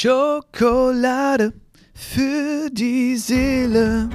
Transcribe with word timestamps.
Schokolade 0.00 1.54
für 1.92 2.70
die 2.70 3.16
Seele. 3.16 4.08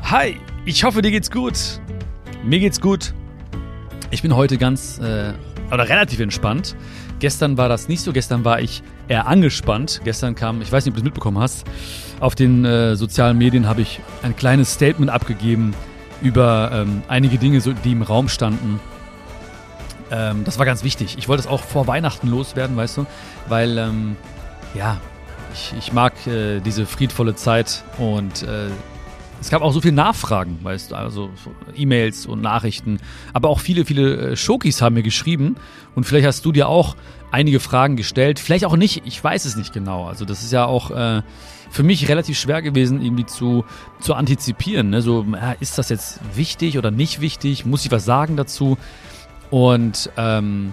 Hi, 0.00 0.36
ich 0.64 0.84
hoffe, 0.84 1.02
dir 1.02 1.10
geht's 1.10 1.28
gut. 1.28 1.80
Mir 2.44 2.60
geht's 2.60 2.80
gut. 2.80 3.14
Ich 4.12 4.22
bin 4.22 4.36
heute 4.36 4.58
ganz 4.58 5.00
äh, 5.00 5.32
oder 5.72 5.88
relativ 5.88 6.20
entspannt. 6.20 6.76
Gestern 7.18 7.58
war 7.58 7.68
das 7.68 7.88
nicht 7.88 8.00
so. 8.00 8.12
Gestern 8.12 8.44
war 8.44 8.60
ich 8.60 8.84
eher 9.08 9.26
angespannt. 9.26 10.02
Gestern 10.04 10.36
kam, 10.36 10.62
ich 10.62 10.70
weiß 10.70 10.84
nicht, 10.84 10.92
ob 10.92 10.94
du 10.94 11.00
es 11.00 11.04
mitbekommen 11.04 11.40
hast, 11.40 11.66
auf 12.20 12.36
den 12.36 12.64
äh, 12.64 12.94
sozialen 12.94 13.36
Medien 13.38 13.66
habe 13.66 13.80
ich 13.80 13.98
ein 14.22 14.36
kleines 14.36 14.72
Statement 14.72 15.10
abgegeben 15.10 15.74
über 16.22 16.70
ähm, 16.72 17.02
einige 17.08 17.38
Dinge, 17.38 17.60
so, 17.60 17.72
die 17.72 17.90
im 17.90 18.02
Raum 18.02 18.28
standen. 18.28 18.78
Ähm, 20.10 20.44
das 20.44 20.58
war 20.58 20.66
ganz 20.66 20.84
wichtig. 20.84 21.16
Ich 21.18 21.28
wollte 21.28 21.42
es 21.42 21.46
auch 21.46 21.62
vor 21.62 21.86
Weihnachten 21.86 22.28
loswerden, 22.28 22.76
weißt 22.76 22.98
du, 22.98 23.06
weil 23.48 23.78
ähm, 23.78 24.16
ja, 24.74 24.98
ich, 25.52 25.72
ich 25.78 25.92
mag 25.92 26.14
äh, 26.26 26.60
diese 26.60 26.86
friedvolle 26.86 27.34
Zeit 27.34 27.82
und 27.98 28.42
äh, 28.42 28.68
es 29.40 29.50
gab 29.50 29.62
auch 29.62 29.72
so 29.72 29.80
viele 29.80 29.94
Nachfragen, 29.94 30.58
weißt 30.62 30.92
du, 30.92 30.94
also 30.96 31.30
E-Mails 31.74 32.26
und 32.26 32.40
Nachrichten, 32.40 32.98
aber 33.32 33.48
auch 33.48 33.60
viele, 33.60 33.84
viele 33.84 34.32
äh, 34.32 34.36
Schokis 34.36 34.80
haben 34.80 34.94
mir 34.94 35.02
geschrieben 35.02 35.56
und 35.94 36.04
vielleicht 36.04 36.26
hast 36.26 36.44
du 36.44 36.52
dir 36.52 36.68
auch 36.68 36.96
einige 37.30 37.60
Fragen 37.60 37.96
gestellt, 37.96 38.38
vielleicht 38.38 38.64
auch 38.64 38.76
nicht, 38.76 39.02
ich 39.04 39.22
weiß 39.22 39.44
es 39.44 39.56
nicht 39.56 39.72
genau. 39.72 40.06
Also 40.06 40.24
das 40.24 40.42
ist 40.42 40.52
ja 40.52 40.64
auch 40.64 40.90
äh, 40.90 41.22
für 41.70 41.82
mich 41.82 42.08
relativ 42.08 42.38
schwer 42.38 42.62
gewesen, 42.62 43.02
irgendwie 43.02 43.26
zu, 43.26 43.64
zu 44.00 44.14
antizipieren. 44.14 44.90
Ne? 44.90 45.02
So, 45.02 45.26
ist 45.60 45.78
das 45.78 45.88
jetzt 45.88 46.20
wichtig 46.34 46.78
oder 46.78 46.90
nicht 46.90 47.20
wichtig? 47.20 47.66
Muss 47.66 47.84
ich 47.84 47.90
was 47.90 48.04
sagen 48.04 48.36
dazu? 48.36 48.78
Und 49.50 50.10
ähm, 50.16 50.72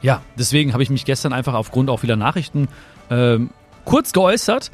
ja, 0.00 0.22
deswegen 0.38 0.72
habe 0.72 0.82
ich 0.82 0.90
mich 0.90 1.04
gestern 1.04 1.32
einfach 1.32 1.54
aufgrund 1.54 1.90
auch 1.90 1.98
vieler 2.00 2.16
Nachrichten 2.16 2.68
ähm, 3.10 3.50
kurz 3.84 4.12
geäußert. 4.12 4.70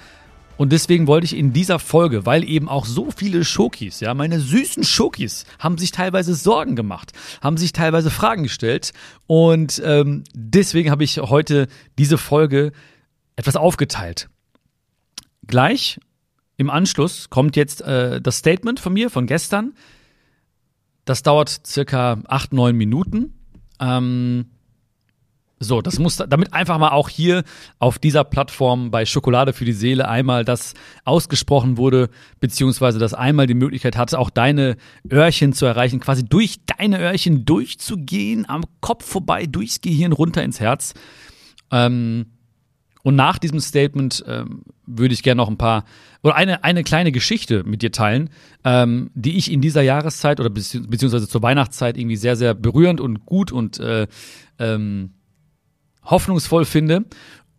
Und 0.56 0.70
deswegen 0.70 1.08
wollte 1.08 1.24
ich 1.24 1.36
in 1.36 1.52
dieser 1.52 1.80
Folge, 1.80 2.26
weil 2.26 2.44
eben 2.44 2.68
auch 2.68 2.86
so 2.86 3.10
viele 3.10 3.44
Schokis, 3.44 3.98
ja, 4.00 4.14
meine 4.14 4.38
süßen 4.38 4.84
Schokis, 4.84 5.46
haben 5.58 5.78
sich 5.78 5.90
teilweise 5.90 6.34
Sorgen 6.34 6.76
gemacht, 6.76 7.12
haben 7.42 7.56
sich 7.56 7.72
teilweise 7.72 8.10
Fragen 8.10 8.44
gestellt. 8.44 8.92
Und 9.26 9.82
ähm, 9.84 10.22
deswegen 10.32 10.92
habe 10.92 11.02
ich 11.02 11.18
heute 11.18 11.66
diese 11.98 12.18
Folge 12.18 12.70
etwas 13.34 13.56
aufgeteilt. 13.56 14.28
Gleich 15.46 15.98
im 16.56 16.70
Anschluss 16.70 17.30
kommt 17.30 17.56
jetzt 17.56 17.82
äh, 17.82 18.20
das 18.20 18.38
Statement 18.38 18.78
von 18.78 18.92
mir 18.92 19.10
von 19.10 19.26
gestern. 19.26 19.74
Das 21.04 21.22
dauert 21.22 21.66
circa 21.66 22.18
acht, 22.26 22.52
neun 22.52 22.76
Minuten. 22.76 23.34
Ähm, 23.80 24.46
so, 25.60 25.80
das 25.80 25.98
muss, 25.98 26.16
damit 26.16 26.52
einfach 26.52 26.78
mal 26.78 26.90
auch 26.90 27.08
hier 27.08 27.42
auf 27.78 27.98
dieser 27.98 28.24
Plattform 28.24 28.90
bei 28.90 29.06
Schokolade 29.06 29.52
für 29.52 29.64
die 29.64 29.72
Seele 29.72 30.08
einmal 30.08 30.44
das 30.44 30.74
ausgesprochen 31.04 31.78
wurde, 31.78 32.10
beziehungsweise 32.40 32.98
dass 32.98 33.14
einmal 33.14 33.46
die 33.46 33.54
Möglichkeit 33.54 33.96
hatte, 33.96 34.18
auch 34.18 34.30
deine 34.30 34.76
Öhrchen 35.10 35.52
zu 35.52 35.64
erreichen, 35.64 36.00
quasi 36.00 36.24
durch 36.24 36.58
deine 36.66 37.00
Öhrchen 37.00 37.44
durchzugehen, 37.44 38.48
am 38.48 38.64
Kopf 38.80 39.06
vorbei, 39.06 39.46
durchs 39.46 39.80
Gehirn 39.80 40.12
runter 40.12 40.42
ins 40.42 40.60
Herz. 40.60 40.92
Ähm, 41.70 42.26
und 43.02 43.16
nach 43.16 43.38
diesem 43.38 43.60
Statement 43.60 44.24
ähm, 44.26 44.64
würde 44.86 45.14
ich 45.14 45.22
gerne 45.22 45.38
noch 45.38 45.48
ein 45.48 45.58
paar 45.58 45.84
oder 46.22 46.36
eine, 46.36 46.64
eine 46.64 46.84
kleine 46.84 47.12
Geschichte 47.12 47.64
mit 47.64 47.82
dir 47.82 47.92
teilen, 47.92 48.30
ähm, 48.64 49.10
die 49.14 49.36
ich 49.36 49.52
in 49.52 49.60
dieser 49.60 49.82
Jahreszeit 49.82 50.40
oder 50.40 50.50
beziehungsweise 50.50 51.28
zur 51.28 51.42
Weihnachtszeit 51.42 51.98
irgendwie 51.98 52.16
sehr, 52.16 52.36
sehr 52.36 52.54
berührend 52.54 53.00
und 53.00 53.26
gut 53.26 53.52
und 53.52 53.78
äh, 53.78 54.06
ähm, 54.58 55.10
hoffnungsvoll 56.04 56.64
finde. 56.64 57.04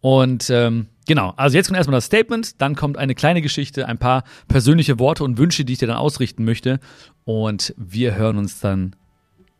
Und 0.01 0.49
ähm, 0.49 0.87
genau, 1.07 1.33
also 1.35 1.57
jetzt 1.57 1.67
kommt 1.67 1.77
erstmal 1.77 1.97
das 1.97 2.05
Statement, 2.05 2.61
dann 2.61 2.75
kommt 2.75 2.97
eine 2.97 3.15
kleine 3.15 3.41
Geschichte, 3.41 3.87
ein 3.87 3.97
paar 3.97 4.23
persönliche 4.47 4.99
Worte 4.99 5.23
und 5.23 5.37
Wünsche, 5.37 5.65
die 5.65 5.73
ich 5.73 5.79
dir 5.79 5.87
dann 5.87 5.97
ausrichten 5.97 6.43
möchte. 6.43 6.79
Und 7.23 7.73
wir 7.77 8.15
hören 8.15 8.37
uns 8.37 8.59
dann 8.59 8.95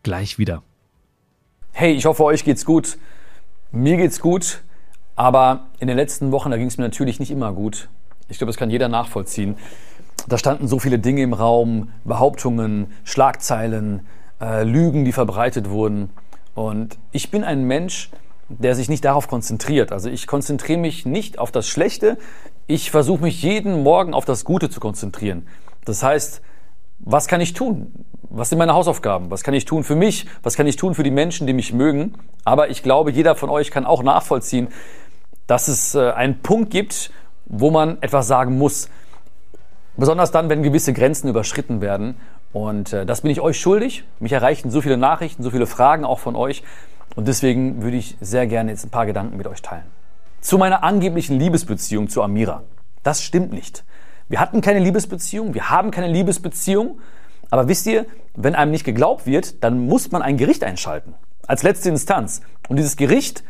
gleich 0.03 0.37
wieder. 0.37 0.63
Hey, 1.71 1.93
ich 1.93 2.05
hoffe, 2.05 2.23
euch 2.23 2.43
geht's 2.43 2.63
gut. 2.63 2.97
Mir 3.71 3.97
geht's 3.97 4.19
gut. 4.19 4.61
Aber 5.15 5.67
in 5.79 5.87
den 5.87 5.97
letzten 5.97 6.31
Wochen, 6.31 6.51
da 6.51 6.57
ging 6.57 6.67
es 6.67 6.77
mir 6.77 6.83
natürlich 6.83 7.19
nicht 7.19 7.31
immer 7.31 7.53
gut. 7.53 7.89
Ich 8.27 8.37
glaube, 8.37 8.49
das 8.49 8.57
kann 8.57 8.69
jeder 8.69 8.89
nachvollziehen. 8.89 9.55
Da 10.27 10.37
standen 10.37 10.67
so 10.67 10.79
viele 10.79 10.99
Dinge 10.99 11.21
im 11.21 11.33
Raum, 11.33 11.89
Behauptungen, 12.03 12.87
Schlagzeilen, 13.03 14.07
äh, 14.41 14.63
Lügen, 14.63 15.05
die 15.05 15.11
verbreitet 15.11 15.69
wurden. 15.69 16.09
Und 16.55 16.97
ich 17.11 17.31
bin 17.31 17.43
ein 17.43 17.63
Mensch, 17.63 18.09
der 18.49 18.75
sich 18.75 18.89
nicht 18.89 19.05
darauf 19.05 19.27
konzentriert. 19.27 19.91
Also 19.91 20.09
ich 20.09 20.27
konzentriere 20.27 20.79
mich 20.79 21.05
nicht 21.05 21.39
auf 21.39 21.51
das 21.51 21.67
Schlechte. 21.67 22.17
Ich 22.67 22.91
versuche 22.91 23.21
mich 23.21 23.41
jeden 23.41 23.83
Morgen 23.83 24.13
auf 24.13 24.25
das 24.25 24.45
Gute 24.45 24.69
zu 24.69 24.79
konzentrieren. 24.79 25.47
Das 25.85 26.03
heißt, 26.03 26.41
was 26.99 27.27
kann 27.27 27.41
ich 27.41 27.53
tun? 27.53 28.05
Was 28.29 28.49
sind 28.49 28.57
meine 28.57 28.73
Hausaufgaben? 28.73 29.29
Was 29.31 29.43
kann 29.43 29.53
ich 29.53 29.65
tun 29.65 29.83
für 29.83 29.95
mich? 29.95 30.25
Was 30.43 30.55
kann 30.55 30.67
ich 30.67 30.75
tun 30.75 30.95
für 30.95 31.03
die 31.03 31.11
Menschen, 31.11 31.47
die 31.47 31.53
mich 31.53 31.73
mögen? 31.73 32.15
Aber 32.43 32.69
ich 32.69 32.83
glaube, 32.83 33.11
jeder 33.11 33.35
von 33.35 33.49
euch 33.49 33.71
kann 33.71 33.85
auch 33.85 34.03
nachvollziehen, 34.03 34.69
dass 35.47 35.67
es 35.67 35.95
äh, 35.95 36.11
einen 36.11 36.41
Punkt 36.41 36.72
gibt, 36.72 37.11
wo 37.45 37.72
man 37.72 38.01
etwas 38.01 38.28
sagen 38.28 38.57
muss. 38.57 38.89
Besonders 39.97 40.31
dann, 40.31 40.50
wenn 40.50 40.63
gewisse 40.63 40.94
Grenzen 40.94 41.29
überschritten 41.29 41.81
werden. 41.81 42.16
Und 42.51 42.94
äh, 42.94 43.06
das 43.06 43.22
bin 43.22 43.31
ich 43.31 43.41
euch 43.41 43.59
schuldig. 43.59 44.03
Mich 44.19 44.31
erreichten 44.31 44.72
so 44.72 44.81
viele 44.81 44.97
Nachrichten, 44.97 45.44
so 45.44 45.51
viele 45.51 45.67
Fragen 45.67 46.05
auch 46.05 46.19
von 46.19 46.35
euch. 46.35 46.63
Und 47.16 47.28
deswegen 47.28 47.81
würde 47.81 47.97
ich 47.97 48.17
sehr 48.19 48.47
gerne 48.47 48.72
jetzt 48.72 48.85
ein 48.85 48.89
paar 48.89 49.05
Gedanken 49.05 49.38
mit 49.38 49.47
euch 49.47 49.61
teilen. 49.61 49.85
Zu 50.41 50.57
meiner 50.57 50.84
angeblichen 50.84 51.39
Liebesbeziehung 51.39 52.09
zu 52.09 52.22
Amira. 52.22 52.63
Das 53.03 53.23
stimmt 53.23 53.53
nicht. 53.53 53.84
Wir 54.28 54.39
hatten 54.39 54.61
keine 54.61 54.79
Liebesbeziehung, 54.79 55.53
wir 55.53 55.69
haben 55.69 55.91
keine 55.91 56.07
Liebesbeziehung. 56.07 57.00
Aber 57.51 57.67
wisst 57.67 57.85
ihr, 57.85 58.05
wenn 58.35 58.55
einem 58.55 58.72
nicht 58.72 58.84
geglaubt 58.84 59.25
wird, 59.25 59.63
dann 59.63 59.85
muss 59.85 60.11
man 60.11 60.22
ein 60.22 60.38
Gericht 60.38 60.63
einschalten. 60.63 61.13
Als 61.47 61.63
letzte 61.63 61.89
Instanz. 61.89 62.41
Und 62.67 62.78
dieses 62.78 62.97
Gericht 62.97 63.44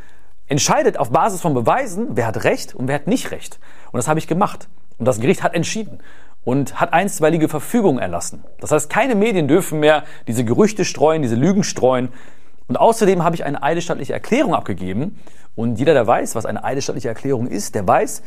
entscheidet 0.48 0.98
auf 0.98 1.12
Basis 1.12 1.42
von 1.42 1.54
Beweisen, 1.54 2.10
wer 2.12 2.28
hat 2.28 2.44
Recht 2.44 2.76
und 2.76 2.88
wer 2.88 2.96
hat 2.96 3.08
nicht 3.08 3.32
Recht. 3.32 3.60
Und 3.92 3.98
das 3.98 4.08
habe 4.08 4.20
ich 4.20 4.28
gemacht. 4.28 4.68
Und 4.98 5.06
das 5.06 5.20
Gericht 5.20 5.44
hat 5.44 5.54
entschieden 5.54 6.00
und 6.44 6.80
hat 6.80 6.94
einstweilige 6.94 7.50
Verfügungen 7.50 8.00
erlassen. 8.00 8.44
Das 8.60 8.72
heißt, 8.72 8.90
keine 8.90 9.16
Medien 9.16 9.48
dürfen 9.48 9.80
mehr 9.80 10.04
diese 10.28 10.46
Gerüchte 10.46 10.86
streuen, 10.86 11.22
diese 11.22 11.36
Lügen 11.36 11.64
streuen. 11.64 12.10
Und 12.68 12.78
außerdem 12.78 13.24
habe 13.24 13.36
ich 13.36 13.44
eine 13.44 13.62
eidesstattliche 13.62 14.14
Erklärung 14.14 14.54
abgegeben. 14.54 15.20
Und 15.56 15.80
jeder, 15.80 15.94
der 15.94 16.06
weiß, 16.06 16.36
was 16.36 16.46
eine 16.46 16.64
eidesstattliche 16.64 17.08
Erklärung 17.08 17.48
ist, 17.48 17.76
der 17.76 17.88
weiß, 17.88 18.22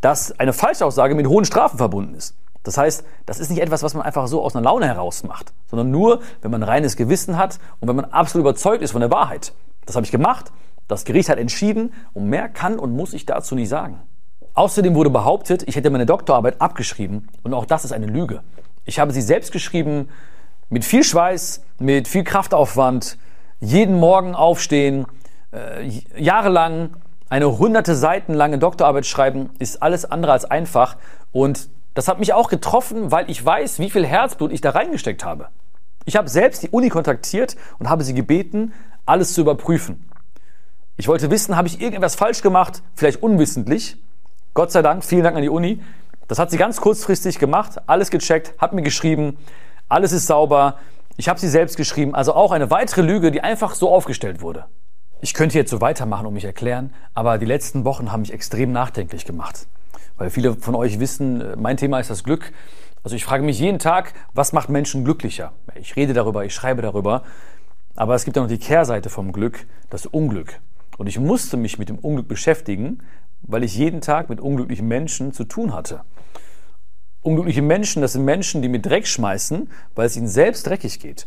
dass 0.00 0.38
eine 0.38 0.52
Falschaussage 0.52 1.14
mit 1.14 1.26
hohen 1.26 1.44
Strafen 1.44 1.78
verbunden 1.78 2.14
ist. 2.14 2.34
Das 2.62 2.78
heißt, 2.78 3.04
das 3.26 3.40
ist 3.40 3.50
nicht 3.50 3.60
etwas, 3.60 3.82
was 3.82 3.92
man 3.92 4.04
einfach 4.04 4.26
so 4.26 4.42
aus 4.42 4.56
einer 4.56 4.64
Laune 4.64 4.86
heraus 4.86 5.22
macht, 5.22 5.52
sondern 5.66 5.90
nur, 5.90 6.20
wenn 6.40 6.50
man 6.50 6.62
reines 6.62 6.96
Gewissen 6.96 7.36
hat 7.36 7.58
und 7.80 7.88
wenn 7.88 7.96
man 7.96 8.06
absolut 8.06 8.44
überzeugt 8.44 8.82
ist 8.82 8.92
von 8.92 9.02
der 9.02 9.10
Wahrheit. 9.10 9.52
Das 9.84 9.96
habe 9.96 10.06
ich 10.06 10.12
gemacht 10.12 10.50
das 10.88 11.04
Gericht 11.04 11.28
hat 11.28 11.38
entschieden 11.38 11.92
und 12.12 12.28
mehr 12.28 12.48
kann 12.48 12.78
und 12.78 12.94
muss 12.94 13.14
ich 13.14 13.26
dazu 13.26 13.54
nicht 13.54 13.68
sagen. 13.68 14.02
Außerdem 14.54 14.94
wurde 14.94 15.10
behauptet, 15.10 15.64
ich 15.66 15.76
hätte 15.76 15.90
meine 15.90 16.06
Doktorarbeit 16.06 16.60
abgeschrieben 16.60 17.28
und 17.42 17.54
auch 17.54 17.66
das 17.66 17.84
ist 17.84 17.92
eine 17.92 18.06
Lüge. 18.06 18.42
Ich 18.84 18.98
habe 18.98 19.12
sie 19.12 19.22
selbst 19.22 19.52
geschrieben, 19.52 20.08
mit 20.68 20.84
viel 20.84 21.02
Schweiß, 21.02 21.64
mit 21.78 22.06
viel 22.06 22.24
Kraftaufwand, 22.24 23.18
jeden 23.60 23.98
Morgen 23.98 24.34
aufstehen, 24.34 25.06
äh, 25.52 25.88
jahrelang 26.16 26.96
eine 27.28 27.58
hunderte 27.58 27.96
Seiten 27.96 28.34
lange 28.34 28.58
Doktorarbeit 28.58 29.06
schreiben, 29.06 29.50
ist 29.58 29.82
alles 29.82 30.04
andere 30.04 30.32
als 30.32 30.44
einfach 30.44 30.96
und 31.32 31.68
das 31.94 32.08
hat 32.08 32.18
mich 32.18 32.32
auch 32.32 32.48
getroffen, 32.48 33.10
weil 33.10 33.30
ich 33.30 33.44
weiß, 33.44 33.78
wie 33.78 33.90
viel 33.90 34.04
Herzblut 34.04 34.52
ich 34.52 34.60
da 34.60 34.70
reingesteckt 34.70 35.24
habe. 35.24 35.48
Ich 36.04 36.16
habe 36.16 36.28
selbst 36.28 36.62
die 36.62 36.68
Uni 36.68 36.90
kontaktiert 36.90 37.56
und 37.78 37.88
habe 37.88 38.04
sie 38.04 38.14
gebeten, 38.14 38.72
alles 39.06 39.32
zu 39.32 39.40
überprüfen. 39.40 40.04
Ich 40.96 41.08
wollte 41.08 41.28
wissen, 41.30 41.56
habe 41.56 41.66
ich 41.66 41.80
irgendetwas 41.80 42.14
falsch 42.14 42.40
gemacht, 42.40 42.82
vielleicht 42.94 43.20
unwissentlich. 43.20 43.96
Gott 44.54 44.70
sei 44.70 44.80
Dank, 44.80 45.04
vielen 45.04 45.24
Dank 45.24 45.36
an 45.36 45.42
die 45.42 45.48
Uni. 45.48 45.82
Das 46.28 46.38
hat 46.38 46.52
sie 46.52 46.56
ganz 46.56 46.80
kurzfristig 46.80 47.40
gemacht, 47.40 47.80
alles 47.86 48.10
gecheckt, 48.10 48.54
hat 48.58 48.72
mir 48.72 48.82
geschrieben, 48.82 49.36
alles 49.88 50.12
ist 50.12 50.28
sauber. 50.28 50.78
Ich 51.16 51.28
habe 51.28 51.40
sie 51.40 51.48
selbst 51.48 51.76
geschrieben, 51.76 52.14
also 52.14 52.34
auch 52.34 52.52
eine 52.52 52.70
weitere 52.70 53.02
Lüge, 53.02 53.32
die 53.32 53.40
einfach 53.40 53.74
so 53.74 53.90
aufgestellt 53.90 54.40
wurde. 54.40 54.66
Ich 55.20 55.34
könnte 55.34 55.58
jetzt 55.58 55.70
so 55.70 55.80
weitermachen 55.80 56.26
und 56.26 56.34
mich 56.34 56.44
erklären, 56.44 56.92
aber 57.12 57.38
die 57.38 57.46
letzten 57.46 57.84
Wochen 57.84 58.12
haben 58.12 58.20
mich 58.20 58.32
extrem 58.32 58.70
nachdenklich 58.70 59.24
gemacht. 59.24 59.66
Weil 60.16 60.30
viele 60.30 60.54
von 60.54 60.76
euch 60.76 61.00
wissen, 61.00 61.60
mein 61.60 61.76
Thema 61.76 61.98
ist 61.98 62.08
das 62.08 62.22
Glück. 62.22 62.52
Also 63.02 63.16
ich 63.16 63.24
frage 63.24 63.42
mich 63.42 63.58
jeden 63.58 63.80
Tag, 63.80 64.14
was 64.32 64.52
macht 64.52 64.68
Menschen 64.68 65.04
glücklicher? 65.04 65.52
Ich 65.74 65.96
rede 65.96 66.12
darüber, 66.12 66.44
ich 66.44 66.54
schreibe 66.54 66.82
darüber. 66.82 67.24
Aber 67.96 68.14
es 68.14 68.24
gibt 68.24 68.36
ja 68.36 68.42
noch 68.42 68.48
die 68.48 68.58
Kehrseite 68.58 69.10
vom 69.10 69.32
Glück, 69.32 69.66
das 69.90 70.06
Unglück. 70.06 70.60
Und 70.96 71.06
ich 71.06 71.18
musste 71.18 71.56
mich 71.56 71.78
mit 71.78 71.88
dem 71.88 71.98
Unglück 71.98 72.28
beschäftigen, 72.28 73.02
weil 73.42 73.64
ich 73.64 73.76
jeden 73.76 74.00
Tag 74.00 74.28
mit 74.28 74.40
unglücklichen 74.40 74.88
Menschen 74.88 75.32
zu 75.32 75.44
tun 75.44 75.72
hatte. 75.74 76.02
Unglückliche 77.22 77.62
Menschen, 77.62 78.02
das 78.02 78.12
sind 78.12 78.24
Menschen, 78.24 78.62
die 78.62 78.68
mit 78.68 78.86
Dreck 78.86 79.06
schmeißen, 79.06 79.70
weil 79.94 80.06
es 80.06 80.16
ihnen 80.16 80.28
selbst 80.28 80.66
dreckig 80.66 81.00
geht. 81.00 81.26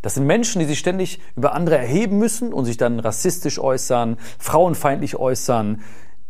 Das 0.00 0.14
sind 0.14 0.26
Menschen, 0.26 0.60
die 0.60 0.66
sich 0.66 0.78
ständig 0.78 1.20
über 1.34 1.54
andere 1.54 1.76
erheben 1.76 2.18
müssen 2.18 2.52
und 2.52 2.64
sich 2.66 2.76
dann 2.76 3.00
rassistisch 3.00 3.58
äußern, 3.58 4.16
frauenfeindlich 4.38 5.16
äußern, 5.16 5.82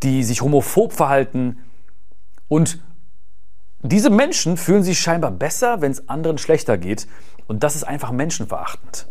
die 0.02 0.22
sich 0.22 0.42
homophob 0.42 0.92
verhalten. 0.92 1.58
Und 2.48 2.80
diese 3.82 4.10
Menschen 4.10 4.56
fühlen 4.56 4.82
sich 4.82 4.98
scheinbar 4.98 5.30
besser, 5.30 5.80
wenn 5.80 5.92
es 5.92 6.08
anderen 6.08 6.38
schlechter 6.38 6.78
geht. 6.78 7.06
Und 7.46 7.62
das 7.62 7.76
ist 7.76 7.84
einfach 7.84 8.12
menschenverachtend. 8.12 9.08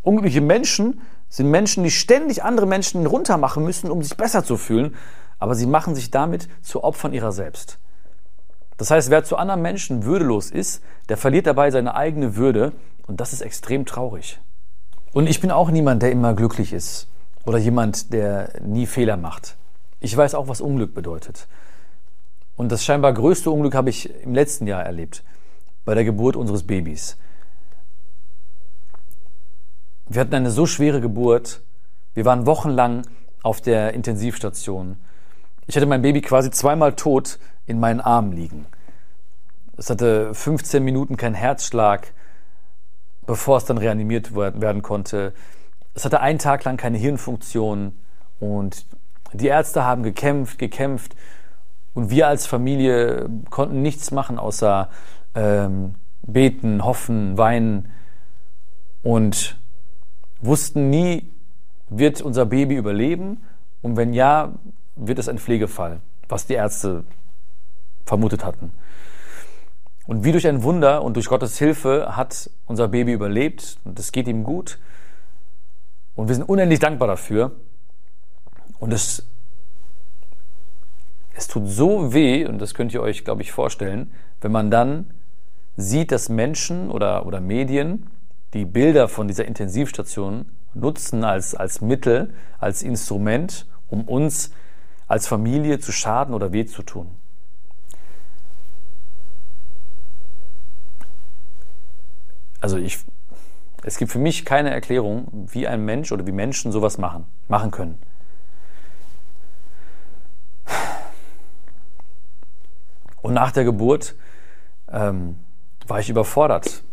Unglückliche 0.00 0.40
Menschen 0.40 1.00
sind 1.34 1.50
Menschen, 1.50 1.82
die 1.82 1.90
ständig 1.90 2.44
andere 2.44 2.64
Menschen 2.64 3.04
runtermachen 3.06 3.64
müssen, 3.64 3.90
um 3.90 4.00
sich 4.04 4.16
besser 4.16 4.44
zu 4.44 4.56
fühlen, 4.56 4.94
aber 5.40 5.56
sie 5.56 5.66
machen 5.66 5.96
sich 5.96 6.12
damit 6.12 6.48
zu 6.62 6.84
Opfern 6.84 7.12
ihrer 7.12 7.32
selbst. 7.32 7.80
Das 8.76 8.92
heißt, 8.92 9.10
wer 9.10 9.24
zu 9.24 9.36
anderen 9.36 9.60
Menschen 9.60 10.04
würdelos 10.04 10.52
ist, 10.52 10.80
der 11.08 11.16
verliert 11.16 11.48
dabei 11.48 11.72
seine 11.72 11.96
eigene 11.96 12.36
Würde 12.36 12.70
und 13.08 13.20
das 13.20 13.32
ist 13.32 13.40
extrem 13.40 13.84
traurig. 13.84 14.38
Und 15.12 15.26
ich 15.26 15.40
bin 15.40 15.50
auch 15.50 15.72
niemand, 15.72 16.04
der 16.04 16.12
immer 16.12 16.34
glücklich 16.34 16.72
ist 16.72 17.08
oder 17.44 17.58
jemand, 17.58 18.12
der 18.12 18.52
nie 18.62 18.86
Fehler 18.86 19.16
macht. 19.16 19.56
Ich 19.98 20.16
weiß 20.16 20.36
auch, 20.36 20.46
was 20.46 20.60
Unglück 20.60 20.94
bedeutet. 20.94 21.48
Und 22.54 22.70
das 22.70 22.84
scheinbar 22.84 23.12
größte 23.12 23.50
Unglück 23.50 23.74
habe 23.74 23.90
ich 23.90 24.08
im 24.22 24.34
letzten 24.34 24.68
Jahr 24.68 24.84
erlebt, 24.84 25.24
bei 25.84 25.96
der 25.96 26.04
Geburt 26.04 26.36
unseres 26.36 26.62
Babys. 26.62 27.16
Wir 30.06 30.20
hatten 30.20 30.34
eine 30.34 30.50
so 30.50 30.66
schwere 30.66 31.00
Geburt. 31.00 31.62
Wir 32.12 32.24
waren 32.24 32.44
wochenlang 32.44 33.06
auf 33.42 33.60
der 33.60 33.94
Intensivstation. 33.94 34.96
Ich 35.66 35.76
hatte 35.76 35.86
mein 35.86 36.02
Baby 36.02 36.20
quasi 36.20 36.50
zweimal 36.50 36.94
tot 36.94 37.38
in 37.66 37.80
meinen 37.80 38.00
Armen 38.00 38.32
liegen. 38.32 38.66
Es 39.76 39.88
hatte 39.88 40.34
15 40.34 40.84
Minuten 40.84 41.16
keinen 41.16 41.34
Herzschlag, 41.34 42.12
bevor 43.26 43.56
es 43.56 43.64
dann 43.64 43.78
reanimiert 43.78 44.36
werden 44.36 44.82
konnte. 44.82 45.32
Es 45.94 46.04
hatte 46.04 46.20
einen 46.20 46.38
Tag 46.38 46.64
lang 46.64 46.76
keine 46.76 46.98
Hirnfunktion 46.98 47.98
und 48.40 48.84
die 49.32 49.46
Ärzte 49.46 49.84
haben 49.84 50.02
gekämpft, 50.02 50.58
gekämpft 50.58 51.16
und 51.94 52.10
wir 52.10 52.28
als 52.28 52.46
Familie 52.46 53.28
konnten 53.48 53.80
nichts 53.80 54.10
machen 54.10 54.38
außer 54.38 54.90
ähm, 55.34 55.94
beten, 56.22 56.84
hoffen, 56.84 57.38
weinen 57.38 57.90
und 59.02 59.56
wussten 60.46 60.90
nie, 60.90 61.30
wird 61.88 62.20
unser 62.20 62.46
Baby 62.46 62.76
überleben? 62.76 63.42
Und 63.82 63.96
wenn 63.96 64.12
ja, 64.12 64.54
wird 64.96 65.18
es 65.18 65.28
ein 65.28 65.38
Pflegefall, 65.38 66.00
was 66.28 66.46
die 66.46 66.54
Ärzte 66.54 67.04
vermutet 68.04 68.44
hatten. 68.44 68.72
Und 70.06 70.24
wie 70.24 70.32
durch 70.32 70.46
ein 70.46 70.62
Wunder 70.62 71.02
und 71.02 71.14
durch 71.14 71.26
Gottes 71.26 71.58
Hilfe 71.58 72.16
hat 72.16 72.50
unser 72.66 72.88
Baby 72.88 73.12
überlebt 73.12 73.78
und 73.84 73.98
es 73.98 74.12
geht 74.12 74.28
ihm 74.28 74.44
gut. 74.44 74.78
Und 76.14 76.28
wir 76.28 76.34
sind 76.34 76.44
unendlich 76.44 76.78
dankbar 76.78 77.08
dafür. 77.08 77.52
Und 78.78 78.92
es, 78.92 79.26
es 81.34 81.48
tut 81.48 81.66
so 81.66 82.12
weh, 82.12 82.46
und 82.46 82.58
das 82.58 82.74
könnt 82.74 82.92
ihr 82.92 83.00
euch, 83.00 83.24
glaube 83.24 83.42
ich, 83.42 83.50
vorstellen, 83.50 84.12
wenn 84.40 84.52
man 84.52 84.70
dann 84.70 85.10
sieht, 85.76 86.12
dass 86.12 86.28
Menschen 86.28 86.90
oder, 86.90 87.26
oder 87.26 87.40
Medien 87.40 88.10
die 88.54 88.64
Bilder 88.64 89.08
von 89.08 89.28
dieser 89.28 89.44
Intensivstation 89.44 90.46
nutzen 90.72 91.24
als, 91.24 91.54
als 91.54 91.80
Mittel, 91.80 92.32
als 92.58 92.82
Instrument, 92.82 93.66
um 93.88 94.08
uns 94.08 94.52
als 95.06 95.26
Familie 95.26 95.80
zu 95.80 95.92
schaden 95.92 96.34
oder 96.34 96.52
weh 96.52 96.64
zu 96.64 96.82
tun. 96.82 97.14
Also 102.60 102.78
ich, 102.78 102.98
es 103.82 103.98
gibt 103.98 104.10
für 104.10 104.18
mich 104.18 104.44
keine 104.46 104.70
Erklärung, 104.70 105.48
wie 105.52 105.68
ein 105.68 105.84
Mensch 105.84 106.12
oder 106.12 106.26
wie 106.26 106.32
Menschen 106.32 106.72
sowas 106.72 106.96
machen, 106.96 107.26
machen 107.48 107.70
können. 107.70 107.98
Und 113.20 113.34
nach 113.34 113.52
der 113.52 113.64
Geburt 113.64 114.14
ähm, 114.90 115.38
war 115.86 116.00
ich 116.00 116.08
überfordert. 116.08 116.84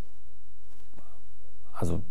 Also 1.82 2.04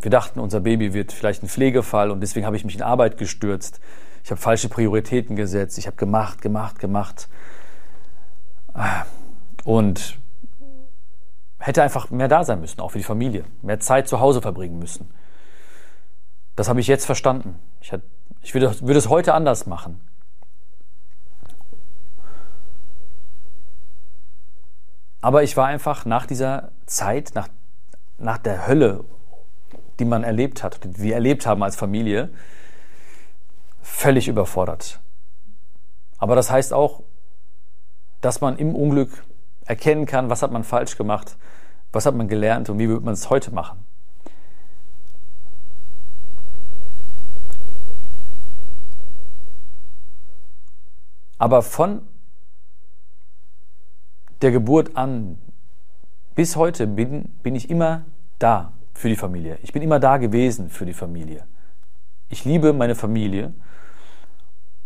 wir 0.00 0.10
dachten, 0.10 0.40
unser 0.40 0.60
Baby 0.60 0.94
wird 0.94 1.12
vielleicht 1.12 1.42
ein 1.42 1.48
Pflegefall 1.48 2.10
und 2.10 2.22
deswegen 2.22 2.46
habe 2.46 2.56
ich 2.56 2.64
mich 2.64 2.74
in 2.74 2.82
Arbeit 2.82 3.18
gestürzt. 3.18 3.78
Ich 4.24 4.30
habe 4.30 4.40
falsche 4.40 4.70
Prioritäten 4.70 5.36
gesetzt. 5.36 5.76
Ich 5.76 5.86
habe 5.86 5.96
gemacht, 5.96 6.40
gemacht, 6.40 6.78
gemacht. 6.78 7.28
Und 9.64 10.18
hätte 11.58 11.82
einfach 11.82 12.10
mehr 12.10 12.28
da 12.28 12.44
sein 12.44 12.60
müssen, 12.60 12.80
auch 12.80 12.92
für 12.92 12.98
die 12.98 13.04
Familie. 13.04 13.44
Mehr 13.60 13.78
Zeit 13.78 14.08
zu 14.08 14.20
Hause 14.20 14.40
verbringen 14.40 14.78
müssen. 14.78 15.10
Das 16.56 16.70
habe 16.70 16.80
ich 16.80 16.86
jetzt 16.86 17.04
verstanden. 17.04 17.58
Ich, 17.82 17.92
hat, 17.92 18.00
ich 18.40 18.54
würde, 18.54 18.74
würde 18.80 18.98
es 18.98 19.10
heute 19.10 19.34
anders 19.34 19.66
machen. 19.66 20.00
Aber 25.20 25.42
ich 25.42 25.58
war 25.58 25.66
einfach 25.66 26.06
nach 26.06 26.24
dieser 26.24 26.70
Zeit, 26.86 27.32
nach 27.34 27.48
nach 28.18 28.38
der 28.38 28.66
Hölle, 28.66 29.04
die 29.98 30.04
man 30.04 30.24
erlebt 30.24 30.62
hat, 30.62 30.82
die 30.84 30.98
wir 30.98 31.14
erlebt 31.14 31.46
haben 31.46 31.62
als 31.62 31.76
Familie, 31.76 32.30
völlig 33.82 34.28
überfordert. 34.28 35.00
Aber 36.18 36.36
das 36.36 36.50
heißt 36.50 36.72
auch, 36.72 37.02
dass 38.20 38.40
man 38.40 38.56
im 38.56 38.74
Unglück 38.74 39.24
erkennen 39.66 40.06
kann, 40.06 40.30
was 40.30 40.42
hat 40.42 40.50
man 40.50 40.64
falsch 40.64 40.96
gemacht, 40.96 41.36
was 41.92 42.06
hat 42.06 42.14
man 42.14 42.28
gelernt 42.28 42.70
und 42.70 42.78
wie 42.78 42.88
wird 42.88 43.04
man 43.04 43.14
es 43.14 43.30
heute 43.30 43.52
machen. 43.52 43.84
Aber 51.38 51.62
von 51.62 52.02
der 54.40 54.50
Geburt 54.50 54.96
an 54.96 55.38
bis 56.34 56.56
heute 56.56 56.86
bin, 56.86 57.28
bin 57.42 57.54
ich 57.54 57.70
immer 57.70 58.04
da 58.38 58.72
für 58.92 59.08
die 59.08 59.16
Familie. 59.16 59.58
Ich 59.62 59.72
bin 59.72 59.82
immer 59.82 60.00
da 60.00 60.16
gewesen 60.16 60.70
für 60.70 60.86
die 60.86 60.94
Familie. 60.94 61.44
Ich 62.28 62.44
liebe 62.44 62.72
meine 62.72 62.94
Familie 62.94 63.52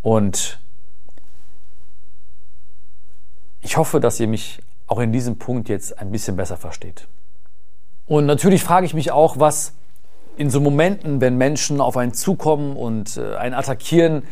und 0.02 0.58
ich 3.60 3.76
hoffe, 3.76 4.00
dass 4.00 4.20
ihr 4.20 4.28
mich 4.28 4.60
auch 4.86 4.98
in 4.98 5.12
diesem 5.12 5.38
Punkt 5.38 5.68
jetzt 5.68 5.98
ein 5.98 6.10
bisschen 6.10 6.36
besser 6.36 6.56
versteht. 6.56 7.08
Und 8.06 8.26
natürlich 8.26 8.62
frage 8.62 8.86
ich 8.86 8.94
mich 8.94 9.12
auch, 9.12 9.38
was 9.38 9.74
in 10.36 10.50
so 10.50 10.60
Momenten, 10.60 11.20
wenn 11.20 11.36
Menschen 11.36 11.80
auf 11.80 11.96
einen 11.96 12.14
zukommen 12.14 12.76
und 12.76 13.16
äh, 13.16 13.36
einen 13.36 13.54
attackieren, 13.54 14.22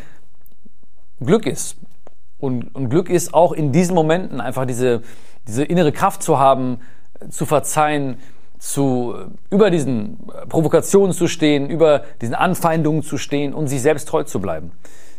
Glück 1.20 1.46
ist. 1.46 1.76
Und, 2.38 2.74
und 2.74 2.90
Glück 2.90 3.10
ist 3.10 3.34
auch 3.34 3.52
in 3.52 3.72
diesen 3.72 3.94
Momenten 3.94 4.40
einfach 4.40 4.66
diese, 4.66 5.02
diese 5.46 5.64
innere 5.64 5.92
Kraft 5.92 6.22
zu 6.22 6.38
haben, 6.38 6.80
zu 7.30 7.46
verzeihen, 7.46 8.18
zu, 8.58 9.14
über 9.50 9.70
diesen 9.70 10.18
Provokationen 10.48 11.12
zu 11.12 11.28
stehen, 11.28 11.68
über 11.68 12.04
diesen 12.20 12.34
Anfeindungen 12.34 13.02
zu 13.02 13.18
stehen 13.18 13.54
und 13.54 13.68
sich 13.68 13.82
selbst 13.82 14.08
treu 14.08 14.24
zu 14.24 14.40
bleiben. 14.40 14.72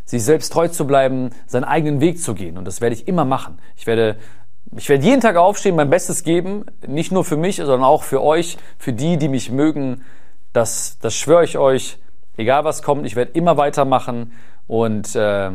Sich 0.05 0.23
selbst 0.23 0.51
treu 0.53 0.67
zu 0.67 0.87
bleiben, 0.87 1.31
seinen 1.45 1.65
eigenen 1.65 1.99
Weg 1.99 2.21
zu 2.21 2.33
gehen. 2.33 2.57
Und 2.57 2.65
das 2.65 2.81
werde 2.81 2.95
ich 2.95 3.07
immer 3.07 3.25
machen. 3.25 3.59
Ich 3.75 3.85
werde, 3.85 4.17
ich 4.75 4.89
werde 4.89 5.03
jeden 5.03 5.21
Tag 5.21 5.35
aufstehen, 5.35 5.75
mein 5.75 5.89
Bestes 5.89 6.23
geben, 6.23 6.65
nicht 6.85 7.11
nur 7.11 7.25
für 7.25 7.37
mich, 7.37 7.57
sondern 7.57 7.83
auch 7.83 8.03
für 8.03 8.23
euch, 8.23 8.57
für 8.77 8.93
die, 8.93 9.17
die 9.17 9.27
mich 9.27 9.51
mögen. 9.51 10.03
Das, 10.53 10.97
das 11.01 11.13
schwöre 11.13 11.43
ich 11.43 11.57
euch. 11.57 11.99
Egal 12.37 12.63
was 12.63 12.83
kommt, 12.83 13.05
ich 13.05 13.15
werde 13.15 13.31
immer 13.31 13.57
weitermachen 13.57 14.31
und 14.67 15.15
äh, 15.15 15.51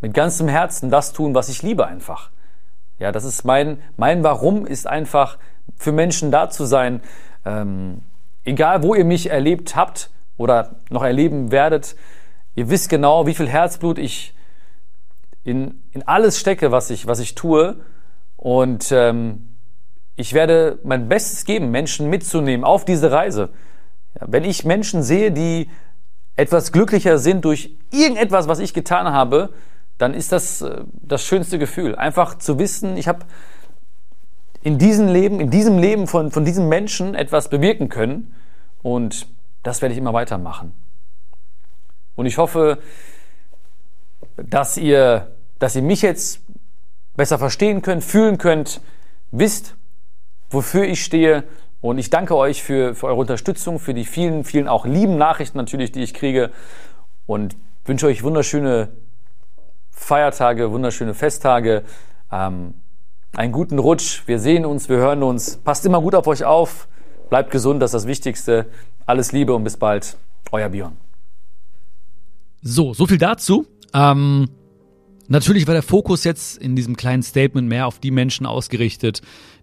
mit 0.00 0.14
ganzem 0.14 0.48
Herzen 0.48 0.90
das 0.90 1.12
tun, 1.12 1.34
was 1.34 1.48
ich 1.48 1.62
liebe 1.62 1.86
einfach. 1.86 2.30
Ja, 2.98 3.12
das 3.12 3.24
ist 3.24 3.44
mein, 3.44 3.78
mein 3.96 4.24
Warum 4.24 4.66
ist 4.66 4.86
einfach 4.86 5.38
für 5.76 5.92
Menschen 5.92 6.30
da 6.30 6.50
zu 6.50 6.64
sein. 6.64 7.00
Ähm, 7.44 8.02
egal, 8.44 8.82
wo 8.82 8.94
ihr 8.94 9.04
mich 9.04 9.30
erlebt 9.30 9.76
habt 9.76 10.10
oder 10.36 10.76
noch 10.90 11.02
erleben 11.02 11.50
werdet, 11.50 11.94
ihr 12.54 12.70
wisst 12.70 12.88
genau, 12.88 13.26
wie 13.26 13.34
viel 13.34 13.48
Herzblut 13.48 13.98
ich 13.98 14.34
in, 15.44 15.80
in 15.92 16.06
alles 16.06 16.38
stecke, 16.38 16.72
was 16.72 16.90
ich, 16.90 17.06
was 17.06 17.20
ich 17.20 17.34
tue. 17.34 17.76
Und 18.36 18.90
ähm, 18.92 19.48
ich 20.16 20.34
werde 20.34 20.80
mein 20.82 21.08
Bestes 21.08 21.44
geben, 21.44 21.70
Menschen 21.70 22.10
mitzunehmen 22.10 22.64
auf 22.64 22.84
diese 22.84 23.12
Reise. 23.12 23.50
Ja, 24.20 24.26
wenn 24.28 24.44
ich 24.44 24.64
Menschen 24.64 25.02
sehe, 25.02 25.30
die 25.30 25.70
etwas 26.34 26.72
glücklicher 26.72 27.18
sind 27.18 27.44
durch 27.44 27.76
irgendetwas, 27.92 28.48
was 28.48 28.58
ich 28.58 28.74
getan 28.74 29.12
habe, 29.12 29.50
dann 29.98 30.14
ist 30.14 30.32
das 30.32 30.62
äh, 30.62 30.84
das 30.92 31.24
schönste 31.24 31.58
Gefühl. 31.58 31.94
Einfach 31.94 32.38
zu 32.38 32.58
wissen, 32.58 32.96
ich 32.96 33.08
habe 33.08 33.26
in 34.62 34.78
diesem 34.78 35.08
Leben, 35.08 35.40
in 35.40 35.50
diesem 35.50 35.78
Leben 35.78 36.06
von, 36.06 36.30
von 36.30 36.44
diesem 36.44 36.68
Menschen 36.68 37.14
etwas 37.14 37.48
bewirken 37.48 37.88
können. 37.88 38.34
Und 38.82 39.26
das 39.62 39.82
werde 39.82 39.92
ich 39.92 39.98
immer 39.98 40.12
weitermachen. 40.12 40.72
Und 42.16 42.26
ich 42.26 42.38
hoffe, 42.38 42.78
dass 44.36 44.76
ihr, 44.76 45.36
dass 45.58 45.76
ihr 45.76 45.82
mich 45.82 46.02
jetzt 46.02 46.40
besser 47.16 47.38
verstehen 47.38 47.82
könnt, 47.82 48.04
fühlen 48.04 48.38
könnt, 48.38 48.80
wisst, 49.30 49.76
wofür 50.50 50.84
ich 50.84 51.04
stehe 51.04 51.44
Und 51.80 51.98
ich 51.98 52.10
danke 52.10 52.36
euch 52.36 52.62
für, 52.62 52.94
für 52.94 53.06
eure 53.06 53.20
Unterstützung, 53.20 53.78
für 53.78 53.94
die 53.94 54.04
vielen, 54.04 54.42
vielen 54.44 54.66
auch 54.66 54.84
lieben 54.84 55.16
Nachrichten 55.16 55.58
natürlich, 55.58 55.92
die 55.92 56.02
ich 56.02 56.14
kriege. 56.14 56.50
Und 57.26 57.56
wünsche 57.84 58.06
euch 58.06 58.22
wunderschöne 58.24 58.88
Feiertage, 59.98 60.70
wunderschöne 60.70 61.12
Festtage, 61.12 61.82
ähm, 62.32 62.74
einen 63.36 63.52
guten 63.52 63.78
Rutsch. 63.78 64.22
Wir 64.26 64.38
sehen 64.38 64.64
uns, 64.64 64.88
wir 64.88 64.96
hören 64.96 65.22
uns. 65.22 65.58
Passt 65.58 65.84
immer 65.84 66.00
gut 66.00 66.14
auf 66.14 66.26
euch 66.26 66.44
auf. 66.44 66.88
Bleibt 67.28 67.50
gesund, 67.50 67.82
das 67.82 67.90
ist 67.90 68.02
das 68.02 68.06
Wichtigste. 68.06 68.66
Alles 69.04 69.32
Liebe 69.32 69.54
und 69.54 69.64
bis 69.64 69.76
bald. 69.76 70.16
Euer 70.50 70.68
Björn. 70.70 70.96
So, 72.62 72.94
so 72.94 73.06
viel 73.06 73.18
dazu. 73.18 73.66
Ähm, 73.92 74.48
natürlich 75.26 75.66
war 75.66 75.74
der 75.74 75.82
Fokus 75.82 76.24
jetzt 76.24 76.56
in 76.58 76.74
diesem 76.74 76.96
kleinen 76.96 77.22
Statement 77.22 77.68
mehr 77.68 77.86
auf 77.86 77.98
die 77.98 78.10
Menschen 78.10 78.46
ausgerichtet, 78.46 79.20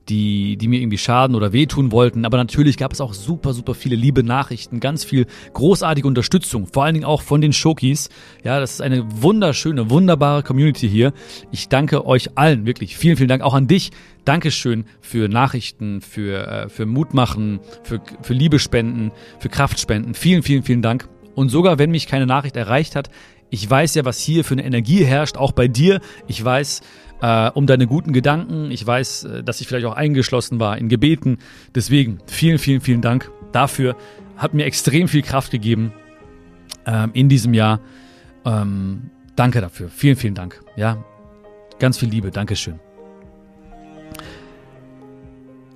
die, 0.09 0.57
die 0.57 0.67
mir 0.67 0.79
irgendwie 0.79 0.97
schaden 0.97 1.35
oder 1.35 1.53
wehtun 1.53 1.91
wollten. 1.91 2.25
Aber 2.25 2.38
natürlich 2.38 2.77
gab 2.77 2.93
es 2.93 3.01
auch 3.01 3.13
super, 3.13 3.53
super 3.53 3.74
viele 3.74 3.95
liebe 3.95 4.24
Nachrichten, 4.24 4.79
ganz 4.79 5.03
viel 5.03 5.25
großartige 5.53 6.07
Unterstützung, 6.07 6.67
vor 6.67 6.83
allen 6.83 6.93
Dingen 6.93 7.05
auch 7.05 7.21
von 7.21 7.41
den 7.41 7.53
Shokis. 7.53 8.09
Ja, 8.43 8.59
das 8.59 8.74
ist 8.74 8.81
eine 8.81 9.03
wunderschöne, 9.21 9.89
wunderbare 9.89 10.43
Community 10.43 10.89
hier. 10.89 11.13
Ich 11.51 11.69
danke 11.69 12.05
euch 12.05 12.38
allen, 12.38 12.65
wirklich. 12.65 12.97
Vielen, 12.97 13.17
vielen 13.17 13.29
Dank 13.29 13.41
auch 13.41 13.53
an 13.53 13.67
dich. 13.67 13.91
Dankeschön 14.25 14.85
für 15.01 15.27
Nachrichten, 15.27 16.01
für, 16.01 16.47
äh, 16.47 16.69
für 16.69 16.85
Mutmachen, 16.85 17.59
für, 17.83 18.01
für 18.21 18.33
Liebespenden, 18.33 19.12
für 19.39 19.50
Kraftspenden. 19.50 20.13
Vielen, 20.13 20.43
vielen, 20.43 20.63
vielen 20.63 20.81
Dank. 20.81 21.07
Und 21.35 21.50
sogar 21.50 21.77
wenn 21.79 21.91
mich 21.91 22.07
keine 22.07 22.25
Nachricht 22.25 22.55
erreicht 22.55 22.95
hat, 22.95 23.09
ich 23.51 23.69
weiß 23.69 23.95
ja, 23.95 24.05
was 24.05 24.19
hier 24.19 24.43
für 24.43 24.55
eine 24.55 24.65
Energie 24.65 25.05
herrscht, 25.05 25.38
auch 25.38 25.51
bei 25.51 25.67
dir. 25.67 26.01
Ich 26.27 26.43
weiß, 26.43 26.81
äh, 27.22 27.50
um 27.51 27.67
deine 27.67 27.88
guten 27.88 28.13
Gedanken. 28.13 28.72
Ich 28.72 28.86
weiß, 28.86 29.24
äh, 29.24 29.43
dass 29.43 29.62
ich 29.62 29.67
vielleicht 29.67 29.86
auch 29.86 29.95
eingeschlossen 29.95 30.60
war 30.60 30.77
in 30.77 30.89
Gebeten. 30.89 31.38
Deswegen 31.74 32.19
vielen, 32.27 32.60
vielen, 32.60 32.81
vielen 32.81 33.01
Dank 33.01 33.31
dafür. 33.51 33.95
Hat 34.38 34.53
mir 34.53 34.65
extrem 34.65 35.07
viel 35.07 35.22
Kraft 35.22 35.51
gegeben 35.51 35.93
ähm, 36.86 37.12
in 37.13 37.29
diesem 37.29 37.53
Jahr. 37.53 37.79
Ähm, 38.45 39.10
danke 39.36 39.62
dafür. 39.62 39.89
Vielen, 39.89 40.15
vielen 40.15 40.36
Dank. 40.36 40.62
Ja, 40.75 41.03
ganz 41.79 41.98
viel 41.98 42.10
Liebe. 42.10 42.31
Dankeschön. 42.31 42.79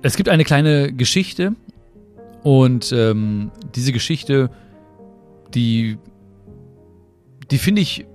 Es 0.02 0.16
gibt 0.16 0.28
eine 0.28 0.44
kleine 0.44 0.92
Geschichte 0.92 1.54
und 2.42 2.90
ähm, 2.92 3.50
diese 3.74 3.92
Geschichte, 3.92 4.50
die, 5.54 5.98
die 7.50 7.58
finde 7.58 7.82
ich 7.82 8.06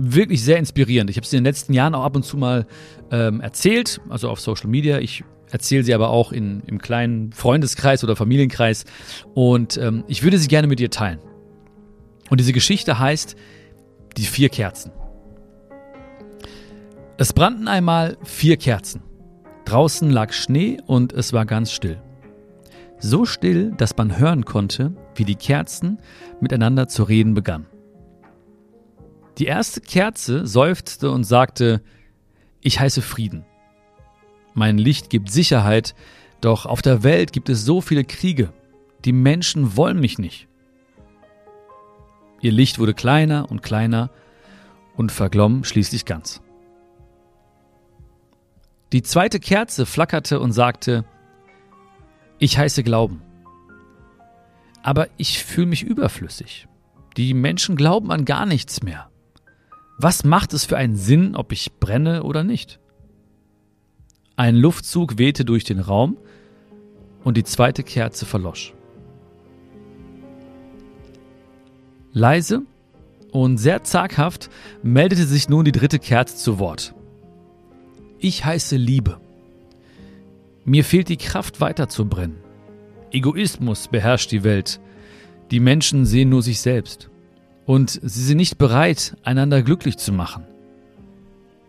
wirklich 0.00 0.42
sehr 0.42 0.58
inspirierend. 0.58 1.10
Ich 1.10 1.16
habe 1.16 1.26
sie 1.26 1.36
in 1.36 1.42
den 1.42 1.48
letzten 1.48 1.72
Jahren 1.72 1.94
auch 1.94 2.04
ab 2.04 2.16
und 2.16 2.24
zu 2.24 2.36
mal 2.36 2.66
ähm, 3.10 3.40
erzählt, 3.40 4.00
also 4.08 4.28
auf 4.30 4.40
Social 4.40 4.68
Media. 4.68 4.98
Ich 4.98 5.24
erzähle 5.50 5.82
sie 5.82 5.94
aber 5.94 6.10
auch 6.10 6.32
in, 6.32 6.62
im 6.66 6.80
kleinen 6.80 7.32
Freundeskreis 7.32 8.02
oder 8.04 8.16
Familienkreis. 8.16 8.84
Und 9.34 9.76
ähm, 9.76 10.04
ich 10.06 10.22
würde 10.22 10.38
sie 10.38 10.48
gerne 10.48 10.68
mit 10.68 10.78
dir 10.78 10.90
teilen. 10.90 11.18
Und 12.30 12.40
diese 12.40 12.52
Geschichte 12.52 12.98
heißt 12.98 13.36
Die 14.16 14.24
vier 14.24 14.48
Kerzen. 14.48 14.92
Es 17.16 17.32
brannten 17.32 17.68
einmal 17.68 18.16
vier 18.24 18.56
Kerzen. 18.56 19.02
Draußen 19.66 20.10
lag 20.10 20.32
Schnee 20.32 20.78
und 20.86 21.12
es 21.12 21.32
war 21.32 21.44
ganz 21.44 21.70
still. 21.70 22.00
So 22.98 23.24
still, 23.24 23.72
dass 23.76 23.96
man 23.96 24.18
hören 24.18 24.44
konnte, 24.44 24.94
wie 25.14 25.24
die 25.24 25.36
Kerzen 25.36 25.98
miteinander 26.40 26.88
zu 26.88 27.02
reden 27.02 27.34
begannen. 27.34 27.66
Die 29.40 29.46
erste 29.46 29.80
Kerze 29.80 30.46
seufzte 30.46 31.10
und 31.10 31.24
sagte, 31.24 31.80
ich 32.60 32.78
heiße 32.78 33.00
Frieden. 33.00 33.46
Mein 34.52 34.76
Licht 34.76 35.08
gibt 35.08 35.30
Sicherheit, 35.30 35.94
doch 36.42 36.66
auf 36.66 36.82
der 36.82 37.04
Welt 37.04 37.32
gibt 37.32 37.48
es 37.48 37.64
so 37.64 37.80
viele 37.80 38.04
Kriege. 38.04 38.52
Die 39.06 39.14
Menschen 39.14 39.78
wollen 39.78 39.98
mich 39.98 40.18
nicht. 40.18 40.46
Ihr 42.42 42.52
Licht 42.52 42.78
wurde 42.78 42.92
kleiner 42.92 43.50
und 43.50 43.62
kleiner 43.62 44.10
und 44.94 45.10
verglomm 45.10 45.64
schließlich 45.64 46.04
ganz. 46.04 46.42
Die 48.92 49.02
zweite 49.02 49.40
Kerze 49.40 49.86
flackerte 49.86 50.38
und 50.38 50.52
sagte, 50.52 51.06
ich 52.38 52.58
heiße 52.58 52.82
Glauben. 52.82 53.22
Aber 54.82 55.08
ich 55.16 55.42
fühle 55.42 55.68
mich 55.68 55.82
überflüssig. 55.82 56.68
Die 57.16 57.32
Menschen 57.32 57.76
glauben 57.76 58.12
an 58.12 58.26
gar 58.26 58.44
nichts 58.44 58.82
mehr. 58.82 59.09
Was 60.02 60.24
macht 60.24 60.54
es 60.54 60.64
für 60.64 60.78
einen 60.78 60.96
Sinn, 60.96 61.36
ob 61.36 61.52
ich 61.52 61.72
brenne 61.78 62.22
oder 62.22 62.42
nicht? 62.42 62.80
Ein 64.34 64.56
Luftzug 64.56 65.18
wehte 65.18 65.44
durch 65.44 65.64
den 65.64 65.78
Raum 65.78 66.16
und 67.22 67.36
die 67.36 67.44
zweite 67.44 67.82
Kerze 67.82 68.24
verlosch. 68.24 68.72
Leise 72.14 72.62
und 73.30 73.58
sehr 73.58 73.84
zaghaft 73.84 74.48
meldete 74.82 75.26
sich 75.26 75.50
nun 75.50 75.66
die 75.66 75.72
dritte 75.72 75.98
Kerze 75.98 76.36
zu 76.36 76.58
Wort. 76.58 76.94
Ich 78.18 78.46
heiße 78.46 78.76
Liebe. 78.76 79.20
Mir 80.64 80.82
fehlt 80.82 81.10
die 81.10 81.18
Kraft 81.18 81.60
weiter 81.60 81.90
zu 81.90 82.06
brennen. 82.06 82.38
Egoismus 83.12 83.88
beherrscht 83.88 84.32
die 84.32 84.44
Welt. 84.44 84.80
Die 85.50 85.60
Menschen 85.60 86.06
sehen 86.06 86.30
nur 86.30 86.42
sich 86.42 86.62
selbst 86.62 87.09
und 87.70 88.00
sie 88.02 88.24
sind 88.24 88.38
nicht 88.38 88.58
bereit, 88.58 89.16
einander 89.22 89.62
glücklich 89.62 89.96
zu 89.96 90.12
machen. 90.12 90.44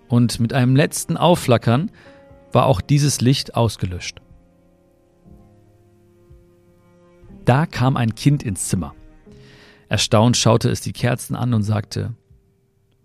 Und 0.07 0.39
mit 0.39 0.51
einem 0.51 0.75
letzten 0.75 1.15
Aufflackern 1.15 1.91
war 2.51 2.65
auch 2.65 2.81
dieses 2.81 3.21
Licht 3.21 3.53
ausgelöscht. 3.53 4.19
Da 7.45 7.67
kam 7.67 7.97
ein 7.97 8.15
Kind 8.15 8.41
ins 8.41 8.67
Zimmer. 8.67 8.95
Erstaunt 9.89 10.37
schaute 10.37 10.71
es 10.71 10.81
die 10.81 10.91
Kerzen 10.91 11.35
an 11.35 11.53
und 11.53 11.61
sagte, 11.61 12.15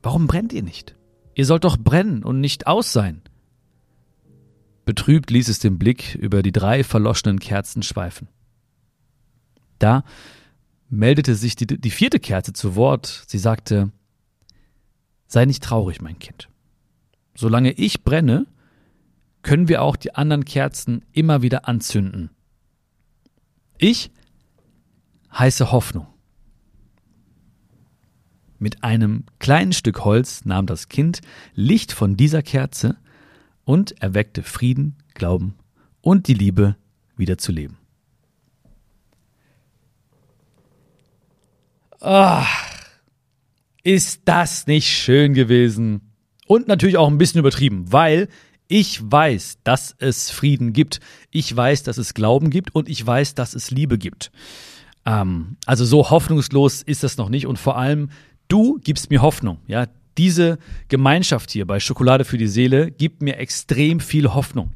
Warum 0.02 0.26
brennt 0.26 0.54
ihr 0.54 0.62
nicht? 0.62 0.96
Ihr 1.34 1.44
sollt 1.44 1.64
doch 1.64 1.76
brennen 1.76 2.24
und 2.24 2.40
nicht 2.40 2.66
aus 2.66 2.94
sein. 2.94 3.20
Betrübt 4.86 5.30
ließ 5.30 5.50
es 5.50 5.58
den 5.58 5.78
Blick 5.78 6.14
über 6.14 6.42
die 6.42 6.52
drei 6.52 6.82
verloschenen 6.82 7.40
Kerzen 7.40 7.82
schweifen. 7.82 8.28
Da 9.78 10.02
meldete 10.88 11.34
sich 11.34 11.56
die, 11.56 11.66
die 11.66 11.90
vierte 11.90 12.20
Kerze 12.20 12.52
zu 12.52 12.76
Wort. 12.76 13.24
Sie 13.26 13.38
sagte, 13.38 13.92
Sei 15.28 15.44
nicht 15.44 15.62
traurig, 15.62 16.00
mein 16.00 16.18
Kind. 16.18 16.48
Solange 17.34 17.72
ich 17.72 18.04
brenne, 18.04 18.46
können 19.42 19.68
wir 19.68 19.82
auch 19.82 19.96
die 19.96 20.14
anderen 20.14 20.44
Kerzen 20.44 21.04
immer 21.12 21.42
wieder 21.42 21.68
anzünden. 21.68 22.30
Ich 23.78 24.10
heiße 25.32 25.72
Hoffnung. 25.72 26.06
Mit 28.58 28.82
einem 28.82 29.24
kleinen 29.38 29.72
Stück 29.72 30.04
Holz 30.04 30.44
nahm 30.44 30.66
das 30.66 30.88
Kind 30.88 31.20
Licht 31.54 31.92
von 31.92 32.16
dieser 32.16 32.42
Kerze 32.42 32.96
und 33.64 34.00
erweckte 34.00 34.42
Frieden, 34.42 34.96
Glauben 35.14 35.54
und 36.00 36.26
die 36.28 36.34
Liebe 36.34 36.76
wieder 37.16 37.36
zu 37.36 37.52
leben. 37.52 37.76
Ach, 42.08 42.46
ist 43.82 44.20
das 44.26 44.68
nicht 44.68 44.86
schön 44.86 45.34
gewesen? 45.34 46.12
Und 46.46 46.68
natürlich 46.68 46.98
auch 46.98 47.08
ein 47.08 47.18
bisschen 47.18 47.40
übertrieben, 47.40 47.90
weil 47.90 48.28
ich 48.68 49.00
weiß, 49.02 49.58
dass 49.64 49.92
es 49.98 50.30
Frieden 50.30 50.72
gibt. 50.72 51.00
Ich 51.32 51.56
weiß, 51.56 51.82
dass 51.82 51.98
es 51.98 52.14
Glauben 52.14 52.50
gibt 52.50 52.72
und 52.76 52.88
ich 52.88 53.04
weiß, 53.04 53.34
dass 53.34 53.54
es 53.54 53.72
Liebe 53.72 53.98
gibt. 53.98 54.30
Ähm, 55.04 55.56
also 55.66 55.84
so 55.84 56.08
hoffnungslos 56.08 56.82
ist 56.82 57.02
das 57.02 57.16
noch 57.16 57.28
nicht 57.28 57.44
und 57.44 57.58
vor 57.58 57.76
allem 57.76 58.10
du 58.46 58.78
gibst 58.84 59.10
mir 59.10 59.20
Hoffnung. 59.20 59.58
Ja, 59.66 59.86
diese 60.16 60.60
Gemeinschaft 60.86 61.50
hier 61.50 61.66
bei 61.66 61.80
Schokolade 61.80 62.24
für 62.24 62.38
die 62.38 62.46
Seele 62.46 62.92
gibt 62.92 63.20
mir 63.20 63.38
extrem 63.38 63.98
viel 63.98 64.32
Hoffnung. 64.32 64.72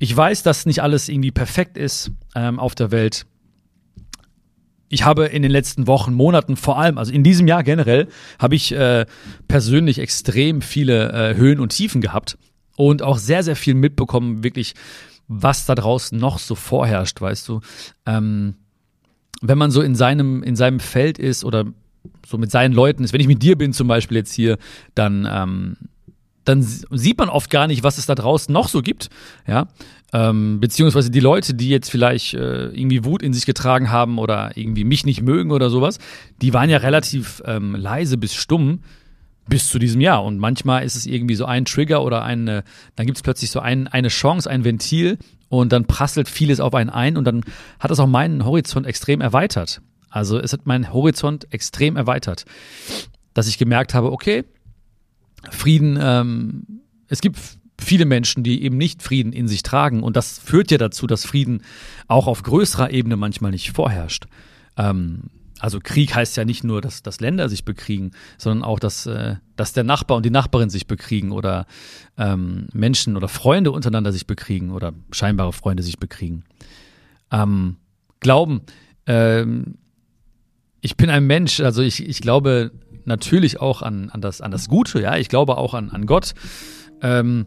Ich 0.00 0.16
weiß, 0.16 0.42
dass 0.42 0.66
nicht 0.66 0.82
alles 0.82 1.08
irgendwie 1.08 1.30
perfekt 1.30 1.78
ist 1.78 2.10
ähm, 2.34 2.58
auf 2.58 2.74
der 2.74 2.90
Welt 2.90 3.24
ich 4.88 5.04
habe 5.04 5.26
in 5.26 5.42
den 5.42 5.50
letzten 5.50 5.86
Wochen, 5.86 6.14
Monaten 6.14 6.56
vor 6.56 6.78
allem, 6.78 6.98
also 6.98 7.12
in 7.12 7.24
diesem 7.24 7.48
Jahr 7.48 7.62
generell, 7.62 8.08
habe 8.38 8.54
ich 8.54 8.72
äh, 8.72 9.06
persönlich 9.48 9.98
extrem 9.98 10.62
viele 10.62 11.12
äh, 11.12 11.36
Höhen 11.36 11.60
und 11.60 11.70
Tiefen 11.70 12.00
gehabt 12.00 12.38
und 12.76 13.02
auch 13.02 13.18
sehr, 13.18 13.42
sehr 13.42 13.56
viel 13.56 13.74
mitbekommen, 13.74 14.44
wirklich, 14.44 14.74
was 15.28 15.66
da 15.66 15.74
draußen 15.74 16.18
noch 16.18 16.38
so 16.38 16.54
vorherrscht, 16.54 17.20
weißt 17.20 17.48
du. 17.48 17.60
Ähm, 18.06 18.54
wenn 19.42 19.58
man 19.58 19.70
so 19.70 19.82
in 19.82 19.94
seinem, 19.94 20.42
in 20.42 20.56
seinem 20.56 20.80
Feld 20.80 21.18
ist 21.18 21.44
oder 21.44 21.64
so 22.24 22.38
mit 22.38 22.50
seinen 22.50 22.72
Leuten 22.72 23.02
ist, 23.02 23.12
wenn 23.12 23.20
ich 23.20 23.26
mit 23.26 23.42
dir 23.42 23.58
bin 23.58 23.72
zum 23.72 23.88
Beispiel 23.88 24.16
jetzt 24.16 24.32
hier, 24.32 24.58
dann, 24.94 25.28
ähm, 25.30 25.76
dann 26.46 26.62
sieht 26.62 27.18
man 27.18 27.28
oft 27.28 27.50
gar 27.50 27.66
nicht, 27.66 27.82
was 27.82 27.98
es 27.98 28.06
da 28.06 28.14
draußen 28.14 28.52
noch 28.52 28.68
so 28.68 28.80
gibt, 28.80 29.10
ja. 29.46 29.68
Ähm, 30.12 30.60
beziehungsweise 30.60 31.10
die 31.10 31.20
Leute, 31.20 31.52
die 31.52 31.68
jetzt 31.68 31.90
vielleicht 31.90 32.32
äh, 32.32 32.68
irgendwie 32.68 33.04
Wut 33.04 33.22
in 33.22 33.34
sich 33.34 33.44
getragen 33.44 33.90
haben 33.90 34.18
oder 34.18 34.56
irgendwie 34.56 34.84
mich 34.84 35.04
nicht 35.04 35.20
mögen 35.20 35.50
oder 35.50 35.68
sowas, 35.68 35.98
die 36.40 36.54
waren 36.54 36.70
ja 36.70 36.78
relativ 36.78 37.42
ähm, 37.44 37.74
leise 37.74 38.16
bis 38.16 38.34
stumm. 38.34 38.80
bis 39.48 39.68
zu 39.68 39.78
diesem 39.78 40.00
Jahr. 40.00 40.24
Und 40.24 40.38
manchmal 40.38 40.84
ist 40.84 40.96
es 40.96 41.06
irgendwie 41.06 41.36
so 41.36 41.44
ein 41.44 41.64
Trigger 41.64 42.02
oder 42.02 42.24
eine, 42.24 42.64
dann 42.96 43.06
gibt 43.06 43.18
es 43.18 43.22
plötzlich 43.22 43.50
so 43.50 43.60
ein, 43.60 43.86
eine 43.86 44.08
Chance, 44.08 44.50
ein 44.50 44.64
Ventil 44.64 45.18
und 45.48 45.72
dann 45.72 45.86
prasselt 45.86 46.28
vieles 46.28 46.58
auf 46.58 46.74
einen 46.74 46.90
ein 46.90 47.16
und 47.16 47.24
dann 47.24 47.42
hat 47.78 47.90
es 47.90 48.00
auch 48.00 48.08
meinen 48.08 48.44
Horizont 48.44 48.86
extrem 48.86 49.20
erweitert. 49.20 49.80
Also 50.10 50.38
es 50.38 50.52
hat 50.52 50.66
meinen 50.66 50.92
Horizont 50.92 51.46
extrem 51.52 51.96
erweitert, 51.96 52.44
dass 53.34 53.46
ich 53.46 53.58
gemerkt 53.58 53.94
habe, 53.94 54.10
okay, 54.10 54.44
Frieden, 55.50 55.98
ähm, 56.00 56.82
es 57.08 57.20
gibt 57.20 57.38
viele 57.78 58.04
Menschen, 58.04 58.42
die 58.42 58.62
eben 58.62 58.76
nicht 58.76 59.02
Frieden 59.02 59.32
in 59.32 59.48
sich 59.48 59.62
tragen 59.62 60.02
und 60.02 60.16
das 60.16 60.38
führt 60.38 60.70
ja 60.70 60.78
dazu, 60.78 61.06
dass 61.06 61.24
Frieden 61.24 61.62
auch 62.08 62.26
auf 62.26 62.42
größerer 62.42 62.90
Ebene 62.90 63.16
manchmal 63.16 63.50
nicht 63.50 63.72
vorherrscht. 63.72 64.26
Ähm, 64.76 65.24
also 65.58 65.80
Krieg 65.82 66.14
heißt 66.14 66.36
ja 66.36 66.44
nicht 66.44 66.64
nur, 66.64 66.82
dass, 66.82 67.02
dass 67.02 67.20
Länder 67.20 67.48
sich 67.48 67.64
bekriegen, 67.64 68.12
sondern 68.36 68.62
auch, 68.62 68.78
dass, 68.78 69.06
äh, 69.06 69.36
dass 69.56 69.72
der 69.72 69.84
Nachbar 69.84 70.18
und 70.18 70.26
die 70.26 70.30
Nachbarin 70.30 70.68
sich 70.68 70.86
bekriegen 70.86 71.32
oder 71.32 71.66
ähm, 72.18 72.68
Menschen 72.72 73.16
oder 73.16 73.28
Freunde 73.28 73.72
untereinander 73.72 74.12
sich 74.12 74.26
bekriegen 74.26 74.70
oder 74.70 74.92
scheinbare 75.12 75.52
Freunde 75.52 75.82
sich 75.82 75.98
bekriegen. 75.98 76.44
Ähm, 77.30 77.76
Glauben. 78.20 78.62
Ähm, 79.06 79.78
ich 80.80 80.96
bin 80.96 81.10
ein 81.10 81.26
Mensch, 81.26 81.60
also 81.60 81.82
ich, 81.82 82.06
ich 82.06 82.20
glaube 82.20 82.70
natürlich 83.06 83.60
auch 83.60 83.82
an, 83.82 84.10
an, 84.10 84.20
das, 84.20 84.40
an 84.40 84.50
das 84.50 84.68
Gute, 84.68 85.00
ja, 85.00 85.16
ich 85.16 85.28
glaube 85.28 85.56
auch 85.56 85.74
an, 85.74 85.90
an 85.90 86.06
Gott. 86.06 86.34
Ähm, 87.02 87.46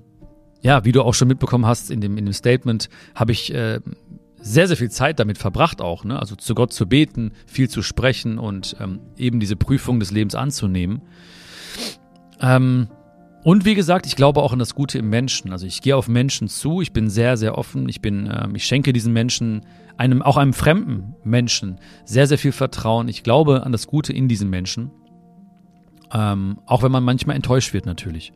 ja, 0.61 0.83
wie 0.83 0.91
du 0.91 1.01
auch 1.03 1.13
schon 1.13 1.27
mitbekommen 1.27 1.65
hast 1.65 1.89
in 1.89 2.01
dem, 2.01 2.17
in 2.17 2.25
dem 2.25 2.33
Statement, 2.33 2.89
habe 3.15 3.31
ich 3.31 3.53
äh, 3.53 3.79
sehr, 4.41 4.67
sehr 4.67 4.77
viel 4.77 4.91
Zeit 4.91 5.19
damit 5.19 5.37
verbracht 5.37 5.81
auch, 5.81 6.03
ne? 6.03 6.19
also 6.19 6.35
zu 6.35 6.55
Gott 6.55 6.73
zu 6.73 6.87
beten, 6.87 7.31
viel 7.45 7.69
zu 7.69 7.81
sprechen 7.81 8.37
und 8.37 8.75
ähm, 8.79 8.99
eben 9.17 9.39
diese 9.39 9.55
Prüfung 9.55 9.99
des 9.99 10.11
Lebens 10.11 10.35
anzunehmen. 10.35 11.01
Ähm, 12.41 12.87
und 13.43 13.63
wie 13.63 13.75
gesagt, 13.75 14.05
ich 14.05 14.15
glaube 14.15 14.41
auch 14.41 14.51
an 14.51 14.59
das 14.59 14.75
Gute 14.75 14.97
im 14.97 15.09
Menschen. 15.09 15.53
Also 15.53 15.65
ich 15.65 15.81
gehe 15.81 15.95
auf 15.95 16.07
Menschen 16.07 16.49
zu, 16.49 16.81
ich 16.81 16.91
bin 16.91 17.09
sehr, 17.09 17.37
sehr 17.37 17.57
offen, 17.57 17.87
ich 17.87 18.01
bin, 18.01 18.29
ähm, 18.31 18.55
ich 18.55 18.65
schenke 18.65 18.91
diesen 18.91 19.13
Menschen, 19.13 19.61
einem, 19.97 20.21
auch 20.21 20.37
einem 20.37 20.53
fremden 20.53 21.15
Menschen, 21.23 21.79
sehr, 22.05 22.27
sehr 22.27 22.37
viel 22.37 22.51
Vertrauen. 22.51 23.07
Ich 23.07 23.23
glaube 23.23 23.63
an 23.63 23.71
das 23.71 23.87
Gute 23.87 24.13
in 24.13 24.27
diesen 24.27 24.49
Menschen. 24.49 24.91
Ähm, 26.13 26.59
auch 26.65 26.83
wenn 26.83 26.91
man 26.91 27.03
manchmal 27.03 27.35
enttäuscht 27.35 27.73
wird, 27.73 27.85
natürlich. 27.85 28.33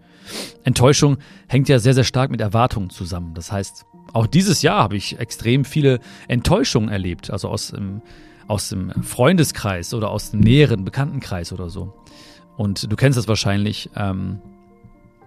Enttäuschung 0.64 1.18
hängt 1.48 1.70
ja 1.70 1.80
sehr, 1.80 1.94
sehr 1.94 2.04
stark 2.04 2.32
mit 2.32 2.42
Erwartungen 2.42 2.90
zusammen. 2.90 3.34
Das 3.34 3.52
heißt, 3.52 3.86
auch 4.14 4.28
dieses 4.28 4.62
Jahr 4.62 4.84
habe 4.84 4.96
ich 4.96 5.20
extrem 5.20 5.66
viele 5.66 6.00
Enttäuschungen 6.28 6.90
erlebt, 6.90 7.32
also 7.32 7.50
aus 7.50 7.72
dem, 7.72 8.02
aus 8.48 8.70
dem 8.70 8.92
Freundeskreis 9.04 9.94
oder 9.94 10.12
aus 10.12 10.32
dem 10.32 10.42
näheren 10.42 10.86
Bekanntenkreis 10.86 11.52
oder 11.52 11.70
so. 11.70 11.94
Und 12.58 12.92
du 12.92 12.96
kennst 12.96 13.18
das 13.18 13.28
wahrscheinlich. 13.28 13.90
Ähm, 13.96 14.40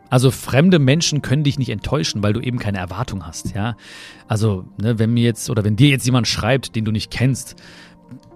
also 0.09 0.31
fremde 0.31 0.79
Menschen 0.79 1.21
können 1.21 1.43
dich 1.43 1.59
nicht 1.59 1.71
enttäuschen, 1.71 2.23
weil 2.23 2.33
du 2.33 2.41
eben 2.41 2.61
keine 2.61 2.79
Erwartung 2.79 3.27
hast, 3.27 3.55
ja. 3.57 3.77
Also, 4.29 4.65
ne, 4.81 5.01
wenn 5.01 5.13
mir 5.13 5.25
jetzt 5.25 5.51
oder 5.51 5.65
wenn 5.65 5.75
dir 5.75 5.89
jetzt 5.89 6.07
jemand 6.07 6.29
schreibt, 6.29 6.77
den 6.77 6.85
du 6.85 6.93
nicht 6.93 7.11
kennst, 7.11 7.57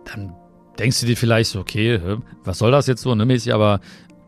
dann 0.04 0.34
denkst 0.78 1.00
du 1.00 1.06
dir 1.06 1.16
vielleicht 1.16 1.56
okay, 1.56 2.00
was 2.44 2.58
soll 2.58 2.70
das 2.70 2.86
jetzt 2.86 3.02
so, 3.02 3.14
ne, 3.14 3.26
mäßig, 3.26 3.52
aber 3.52 3.80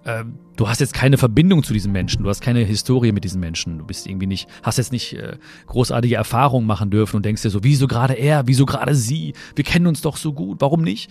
äh, 0.05 0.25
du 0.57 0.69
hast 0.69 0.81
jetzt 0.81 0.95
keine 0.95 1.19
Verbindung 1.19 1.63
zu 1.63 1.73
diesen 1.73 1.93
Menschen, 1.93 2.23
du 2.23 2.29
hast 2.29 2.41
keine 2.41 2.61
Historie 2.61 3.13
mit 3.13 3.25
diesen 3.25 3.41
Menschen, 3.41 3.79
du 3.79 3.87
bist 3.87 4.07
irgendwie 4.07 4.27
nicht, 4.27 4.49
hast 4.63 4.79
jetzt 4.79 4.93
nicht 4.93 5.15
äh, 5.15 5.37
großartige 5.67 6.17
Erfahrungen 6.17 6.67
machen 6.67 6.91
dürfen 6.91 7.17
und 7.17 7.25
denkst 7.25 7.43
dir 7.43 7.51
so, 7.51 7.65
wieso 7.65 7.87
gerade 7.87 8.15
er, 8.15 8.47
wieso 8.47 8.67
gerade 8.67 8.95
sie, 8.95 9.35
wir 9.55 9.65
kennen 9.65 9.87
uns 9.87 10.01
doch 10.01 10.17
so 10.17 10.33
gut, 10.33 10.61
warum 10.61 10.83
nicht? 10.83 11.11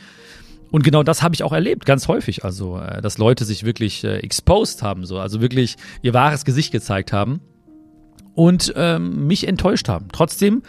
Und 0.72 0.84
genau 0.84 1.04
das 1.04 1.22
habe 1.22 1.36
ich 1.36 1.44
auch 1.44 1.52
erlebt, 1.52 1.86
ganz 1.86 2.08
häufig. 2.08 2.46
Also, 2.46 2.80
äh, 2.80 3.02
dass 3.02 3.18
Leute 3.18 3.46
sich 3.46 3.64
wirklich 3.64 4.04
äh, 4.04 4.18
exposed 4.18 4.84
haben, 4.84 5.06
so, 5.06 5.20
also 5.20 5.42
wirklich 5.42 5.76
ihr 6.02 6.14
wahres 6.14 6.46
Gesicht 6.46 6.72
gezeigt 6.72 7.12
haben 7.12 7.42
und 8.34 8.74
ähm, 8.76 9.28
mich 9.28 9.48
enttäuscht 9.48 9.90
haben. 9.90 10.08
Trotzdem 10.12 10.64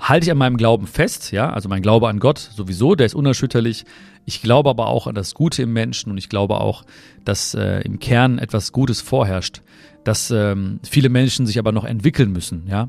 halte 0.00 0.24
ich 0.24 0.32
an 0.32 0.38
meinem 0.38 0.56
Glauben 0.56 0.86
fest, 0.86 1.32
ja, 1.32 1.50
also 1.50 1.68
mein 1.68 1.82
Glaube 1.82 2.08
an 2.08 2.18
Gott 2.18 2.38
sowieso, 2.38 2.94
der 2.94 3.06
ist 3.06 3.14
unerschütterlich. 3.14 3.84
Ich 4.24 4.42
glaube 4.42 4.70
aber 4.70 4.88
auch 4.88 5.06
an 5.06 5.14
das 5.14 5.34
Gute 5.34 5.62
im 5.62 5.72
Menschen 5.72 6.10
und 6.10 6.18
ich 6.18 6.28
glaube 6.28 6.60
auch, 6.60 6.84
dass 7.24 7.54
äh, 7.54 7.80
im 7.80 7.98
Kern 7.98 8.38
etwas 8.38 8.72
Gutes 8.72 9.00
vorherrscht, 9.00 9.62
dass 10.04 10.30
ähm, 10.30 10.80
viele 10.82 11.08
Menschen 11.08 11.46
sich 11.46 11.58
aber 11.58 11.72
noch 11.72 11.84
entwickeln 11.84 12.32
müssen, 12.32 12.66
ja. 12.68 12.88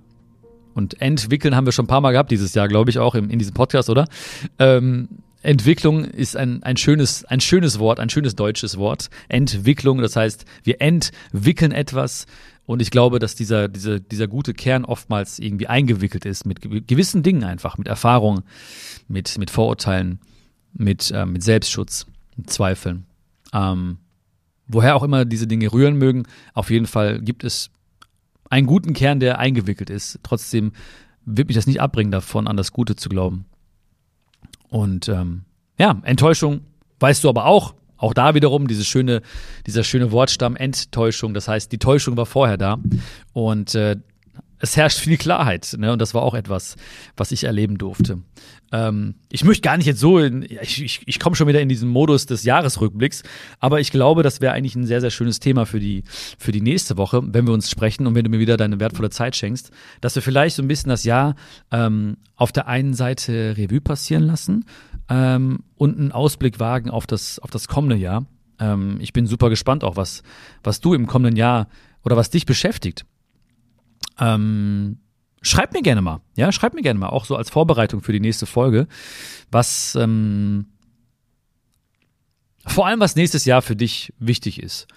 Und 0.73 1.01
entwickeln 1.01 1.55
haben 1.55 1.65
wir 1.65 1.73
schon 1.73 1.85
ein 1.85 1.89
paar 1.89 1.99
Mal 1.99 2.13
gehabt 2.13 2.31
dieses 2.31 2.53
Jahr, 2.53 2.69
glaube 2.69 2.89
ich, 2.89 2.97
auch 2.97 3.13
im, 3.13 3.29
in 3.29 3.39
diesem 3.39 3.53
Podcast, 3.53 3.89
oder? 3.89 4.07
Ähm, 4.57 5.09
Entwicklung 5.43 6.05
ist 6.05 6.37
ein, 6.37 6.61
ein, 6.63 6.77
schönes, 6.77 7.25
ein 7.25 7.39
schönes 7.39 7.79
Wort, 7.79 7.99
ein 7.99 8.09
schönes 8.09 8.35
deutsches 8.35 8.77
Wort. 8.77 9.09
Entwicklung, 9.27 9.99
das 9.99 10.15
heißt, 10.15 10.45
wir 10.63 10.81
entwickeln 10.81 11.71
etwas, 11.71 12.27
und 12.71 12.81
ich 12.81 12.89
glaube, 12.89 13.19
dass 13.19 13.35
dieser, 13.35 13.67
dieser, 13.67 13.99
dieser 13.99 14.29
gute 14.29 14.53
Kern 14.53 14.85
oftmals 14.85 15.39
irgendwie 15.39 15.67
eingewickelt 15.67 16.23
ist 16.25 16.45
mit 16.45 16.61
gewissen 16.61 17.21
Dingen 17.21 17.43
einfach, 17.43 17.77
mit 17.77 17.89
Erfahrung, 17.89 18.43
mit, 19.09 19.37
mit 19.37 19.51
Vorurteilen, 19.51 20.19
mit, 20.73 21.11
äh, 21.11 21.25
mit 21.25 21.43
Selbstschutz, 21.43 22.07
mit 22.37 22.49
Zweifeln. 22.49 23.05
Ähm, 23.51 23.97
woher 24.67 24.95
auch 24.95 25.03
immer 25.03 25.25
diese 25.25 25.47
Dinge 25.47 25.73
rühren 25.73 25.97
mögen, 25.97 26.23
auf 26.53 26.69
jeden 26.69 26.87
Fall 26.87 27.19
gibt 27.19 27.43
es 27.43 27.71
einen 28.49 28.67
guten 28.67 28.93
Kern, 28.93 29.19
der 29.19 29.37
eingewickelt 29.37 29.89
ist. 29.89 30.19
Trotzdem 30.23 30.71
wird 31.25 31.49
mich 31.49 31.55
das 31.55 31.67
nicht 31.67 31.81
abbringen 31.81 32.11
davon, 32.11 32.47
an 32.47 32.55
das 32.55 32.71
Gute 32.71 32.95
zu 32.95 33.09
glauben. 33.09 33.43
Und 34.69 35.09
ähm, 35.09 35.41
ja, 35.77 35.99
Enttäuschung 36.03 36.61
weißt 37.01 37.21
du 37.25 37.27
aber 37.27 37.47
auch, 37.47 37.75
auch 38.01 38.13
da 38.13 38.33
wiederum 38.33 38.67
dieses 38.67 38.87
schöne, 38.87 39.21
dieser 39.67 39.83
schöne 39.83 40.11
Wortstamm 40.11 40.55
Enttäuschung. 40.55 41.33
Das 41.33 41.47
heißt, 41.47 41.71
die 41.71 41.77
Täuschung 41.77 42.17
war 42.17 42.25
vorher 42.25 42.57
da. 42.57 42.79
Und 43.33 43.75
äh, 43.75 43.97
es 44.61 44.77
herrscht 44.77 44.99
viel 44.99 45.17
Klarheit, 45.17 45.75
ne? 45.77 45.91
Und 45.91 45.99
das 45.99 46.13
war 46.13 46.21
auch 46.21 46.35
etwas, 46.35 46.75
was 47.17 47.31
ich 47.31 47.43
erleben 47.43 47.77
durfte. 47.77 48.19
Ähm, 48.71 49.15
ich 49.31 49.43
möchte 49.43 49.61
gar 49.61 49.75
nicht 49.77 49.87
jetzt 49.87 49.99
so, 49.99 50.19
in, 50.19 50.43
ich, 50.43 50.83
ich, 50.83 51.01
ich 51.05 51.19
komme 51.19 51.35
schon 51.35 51.47
wieder 51.47 51.61
in 51.61 51.69
diesen 51.69 51.89
Modus 51.89 52.25
des 52.27 52.43
Jahresrückblicks, 52.43 53.23
aber 53.59 53.79
ich 53.79 53.91
glaube, 53.91 54.23
das 54.23 54.39
wäre 54.39 54.53
eigentlich 54.53 54.75
ein 54.75 54.85
sehr, 54.85 55.01
sehr 55.01 55.09
schönes 55.09 55.39
Thema 55.39 55.65
für 55.65 55.79
die, 55.79 56.03
für 56.37 56.51
die 56.51 56.61
nächste 56.61 56.97
Woche, 56.97 57.21
wenn 57.23 57.47
wir 57.47 57.53
uns 57.53 57.69
sprechen 57.69 58.07
und 58.07 58.15
wenn 58.15 58.23
du 58.23 58.29
mir 58.29 58.39
wieder 58.39 58.55
deine 58.55 58.79
wertvolle 58.79 59.09
Zeit 59.09 59.35
schenkst, 59.35 59.71
dass 59.99 60.15
wir 60.15 60.21
vielleicht 60.21 60.55
so 60.55 60.61
ein 60.61 60.67
bisschen 60.67 60.89
das 60.89 61.03
Jahr 61.03 61.35
ähm, 61.71 62.17
auf 62.35 62.51
der 62.51 62.67
einen 62.67 62.93
Seite 62.93 63.55
Revue 63.57 63.81
passieren 63.81 64.23
lassen 64.23 64.65
ähm, 65.11 65.59
und 65.75 65.99
einen 65.99 66.13
Ausblick 66.13 66.59
wagen 66.61 66.89
auf 66.89 67.05
das, 67.05 67.37
auf 67.39 67.51
das 67.51 67.67
kommende 67.67 67.97
Jahr. 67.97 68.25
Ähm, 68.59 68.97
ich 69.01 69.11
bin 69.11 69.27
super 69.27 69.49
gespannt 69.49 69.83
auch, 69.83 69.97
was, 69.97 70.23
was 70.63 70.79
du 70.79 70.93
im 70.93 71.05
kommenden 71.05 71.35
Jahr 71.35 71.67
oder 72.05 72.15
was 72.15 72.29
dich 72.29 72.45
beschäftigt. 72.45 73.05
Ähm, 74.19 74.99
schreib 75.41 75.73
mir 75.73 75.81
gerne 75.81 76.01
mal, 76.01 76.21
ja, 76.37 76.53
schreib 76.53 76.73
mir 76.73 76.81
gerne 76.81 76.97
mal, 76.97 77.09
auch 77.09 77.25
so 77.25 77.35
als 77.35 77.49
Vorbereitung 77.49 78.01
für 78.01 78.13
die 78.13 78.21
nächste 78.21 78.45
Folge, 78.45 78.87
was 79.51 79.95
ähm, 79.95 80.67
vor 82.65 82.87
allem 82.87 83.01
was 83.01 83.17
nächstes 83.17 83.43
Jahr 83.43 83.61
für 83.61 83.75
dich 83.75 84.13
wichtig 84.17 84.63
ist. 84.63 84.87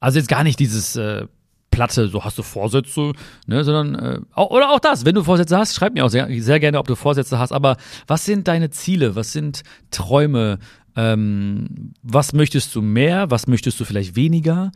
Also 0.00 0.18
jetzt 0.18 0.28
gar 0.28 0.44
nicht 0.44 0.58
dieses 0.58 0.96
äh, 0.96 1.26
Platte, 1.76 2.08
so 2.08 2.24
hast 2.24 2.38
du 2.38 2.42
Vorsätze, 2.42 3.12
ne, 3.46 3.62
sondern 3.62 3.94
äh, 3.94 4.40
oder 4.40 4.70
auch 4.70 4.80
das, 4.80 5.04
wenn 5.04 5.14
du 5.14 5.22
Vorsätze 5.22 5.58
hast, 5.58 5.74
schreib 5.74 5.92
mir 5.92 6.06
auch 6.06 6.08
sehr, 6.08 6.26
sehr 6.40 6.58
gerne, 6.58 6.78
ob 6.78 6.86
du 6.86 6.94
Vorsätze 6.94 7.38
hast. 7.38 7.52
Aber 7.52 7.76
was 8.06 8.24
sind 8.24 8.48
deine 8.48 8.70
Ziele? 8.70 9.14
Was 9.14 9.32
sind 9.32 9.62
Träume? 9.90 10.58
Ähm, 10.96 11.92
was 12.02 12.32
möchtest 12.32 12.74
du 12.74 12.80
mehr? 12.80 13.30
Was 13.30 13.46
möchtest 13.46 13.78
du 13.78 13.84
vielleicht 13.84 14.16
weniger? 14.16 14.72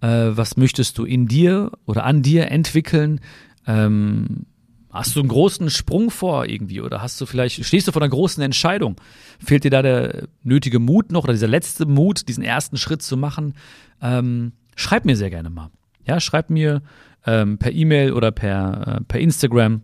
Äh, 0.00 0.06
was 0.36 0.56
möchtest 0.56 0.98
du 0.98 1.04
in 1.04 1.26
dir 1.26 1.72
oder 1.84 2.04
an 2.04 2.22
dir 2.22 2.48
entwickeln? 2.52 3.20
Ähm, 3.66 4.46
hast 4.92 5.16
du 5.16 5.20
einen 5.20 5.28
großen 5.28 5.68
Sprung 5.68 6.12
vor 6.12 6.46
irgendwie 6.46 6.80
oder 6.80 7.02
hast 7.02 7.20
du 7.20 7.26
vielleicht, 7.26 7.64
stehst 7.64 7.88
du 7.88 7.92
vor 7.92 8.02
einer 8.02 8.08
großen 8.08 8.40
Entscheidung? 8.40 9.00
Fehlt 9.44 9.64
dir 9.64 9.70
da 9.72 9.82
der 9.82 10.28
nötige 10.44 10.78
Mut 10.78 11.10
noch 11.10 11.24
oder 11.24 11.32
dieser 11.32 11.48
letzte 11.48 11.86
Mut, 11.86 12.28
diesen 12.28 12.44
ersten 12.44 12.76
Schritt 12.76 13.02
zu 13.02 13.16
machen? 13.16 13.54
Ähm, 14.00 14.52
schreib 14.76 15.04
mir 15.06 15.16
sehr 15.16 15.30
gerne 15.30 15.50
mal. 15.50 15.70
Ja, 16.06 16.20
schreib 16.20 16.50
mir 16.50 16.82
ähm, 17.26 17.58
per 17.58 17.72
E-Mail 17.72 18.12
oder 18.12 18.30
per, 18.30 18.98
äh, 18.98 19.04
per 19.04 19.20
Instagram. 19.20 19.82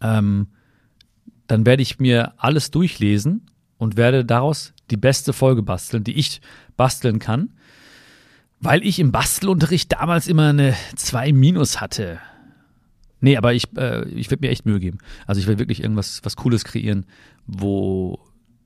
Ähm, 0.00 0.48
dann 1.46 1.66
werde 1.66 1.82
ich 1.82 1.98
mir 1.98 2.32
alles 2.36 2.70
durchlesen 2.70 3.46
und 3.78 3.96
werde 3.96 4.24
daraus 4.24 4.72
die 4.90 4.96
beste 4.96 5.32
Folge 5.32 5.62
basteln, 5.62 6.04
die 6.04 6.14
ich 6.14 6.40
basteln 6.76 7.18
kann 7.18 7.50
weil 8.64 8.84
ich 8.84 8.98
im 8.98 9.12
Bastelunterricht 9.12 9.92
damals 9.92 10.26
immer 10.26 10.48
eine 10.48 10.74
2 10.96 11.32
minus 11.32 11.80
hatte. 11.80 12.18
Nee, 13.20 13.36
aber 13.36 13.52
ich, 13.52 13.64
äh, 13.76 14.08
ich 14.08 14.30
werde 14.30 14.46
mir 14.46 14.50
echt 14.50 14.64
Mühe 14.64 14.80
geben. 14.80 14.98
Also 15.26 15.40
ich 15.40 15.46
will 15.46 15.58
wirklich 15.58 15.82
irgendwas 15.82 16.20
was 16.24 16.36
Cooles 16.36 16.64
kreieren, 16.64 17.04
wo 17.46 18.18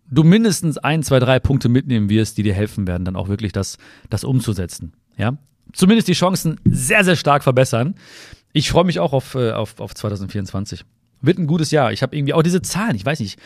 du 0.09 0.23
mindestens 0.23 0.79
ein, 0.79 1.03
zwei, 1.03 1.19
drei 1.19 1.41
Punkte 1.41 1.69
mitnehmen 1.69 2.09
wirst, 2.11 2.39
die 2.39 2.45
dir 2.45 2.55
helfen 2.55 2.87
werden, 2.87 3.05
dann 3.05 3.17
auch 3.17 3.29
wirklich 3.29 3.53
das, 3.53 3.77
das 4.09 4.23
umzusetzen. 4.25 4.93
Ja? 5.17 5.37
Zumindest 5.72 6.09
die 6.09 6.14
Chancen 6.14 6.61
sehr, 6.64 7.04
sehr 7.04 7.16
stark 7.16 7.42
verbessern. 7.42 7.94
Ich 8.52 8.70
freue 8.70 8.85
mich 8.85 8.98
auch 8.98 9.12
auf, 9.12 9.35
äh, 9.35 9.52
auf, 9.52 9.81
auf 9.81 9.94
2024. 9.94 10.85
Wird 11.20 11.38
ein 11.38 11.46
gutes 11.46 11.70
Jahr. 11.70 11.92
Ich 11.92 12.02
habe 12.02 12.16
irgendwie 12.16 12.33
auch 12.33 12.42
diese 12.42 12.62
Zahlen, 12.62 12.96
ich 12.96 13.04
weiß 13.04 13.20
nicht, 13.20 13.38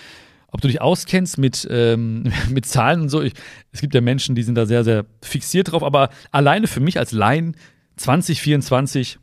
ob 0.49 0.61
du 0.61 0.69
dich 0.69 0.81
auskennst 0.81 1.39
mit, 1.39 1.67
ähm, 1.71 2.25
mit 2.51 2.67
Zahlen 2.67 3.01
und 3.03 3.09
so. 3.09 3.23
Ich, 3.23 3.33
es 3.73 3.81
gibt 3.81 3.95
ja 3.95 4.01
Menschen, 4.01 4.35
die 4.35 4.43
sind 4.43 4.55
da 4.55 4.67
sehr, 4.67 4.85
sehr 4.85 5.07
fixiert 5.23 5.73
drauf, 5.73 5.83
aber 5.83 6.11
alleine 6.31 6.67
für 6.67 6.81
mich 6.81 6.99
als 6.99 7.13
Laien 7.13 7.57
2024 7.97 9.19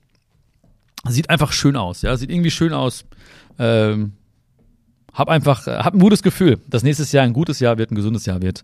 sieht 1.07 1.29
einfach 1.29 1.53
schön 1.53 1.75
aus, 1.75 2.01
ja, 2.01 2.15
sieht 2.17 2.29
irgendwie 2.29 2.51
schön 2.51 2.73
aus. 2.73 3.05
Ähm, 3.57 4.13
hab 5.19 5.29
einfach, 5.29 5.67
hab 5.67 5.93
ein 5.93 5.99
gutes 5.99 6.23
Gefühl, 6.23 6.59
dass 6.67 6.81
nächstes 6.81 7.11
Jahr 7.11 7.25
ein 7.25 7.33
gutes 7.33 7.59
Jahr 7.59 7.77
wird, 7.77 7.91
ein 7.91 7.95
gesundes 7.95 8.25
Jahr 8.25 8.41
wird. 8.41 8.63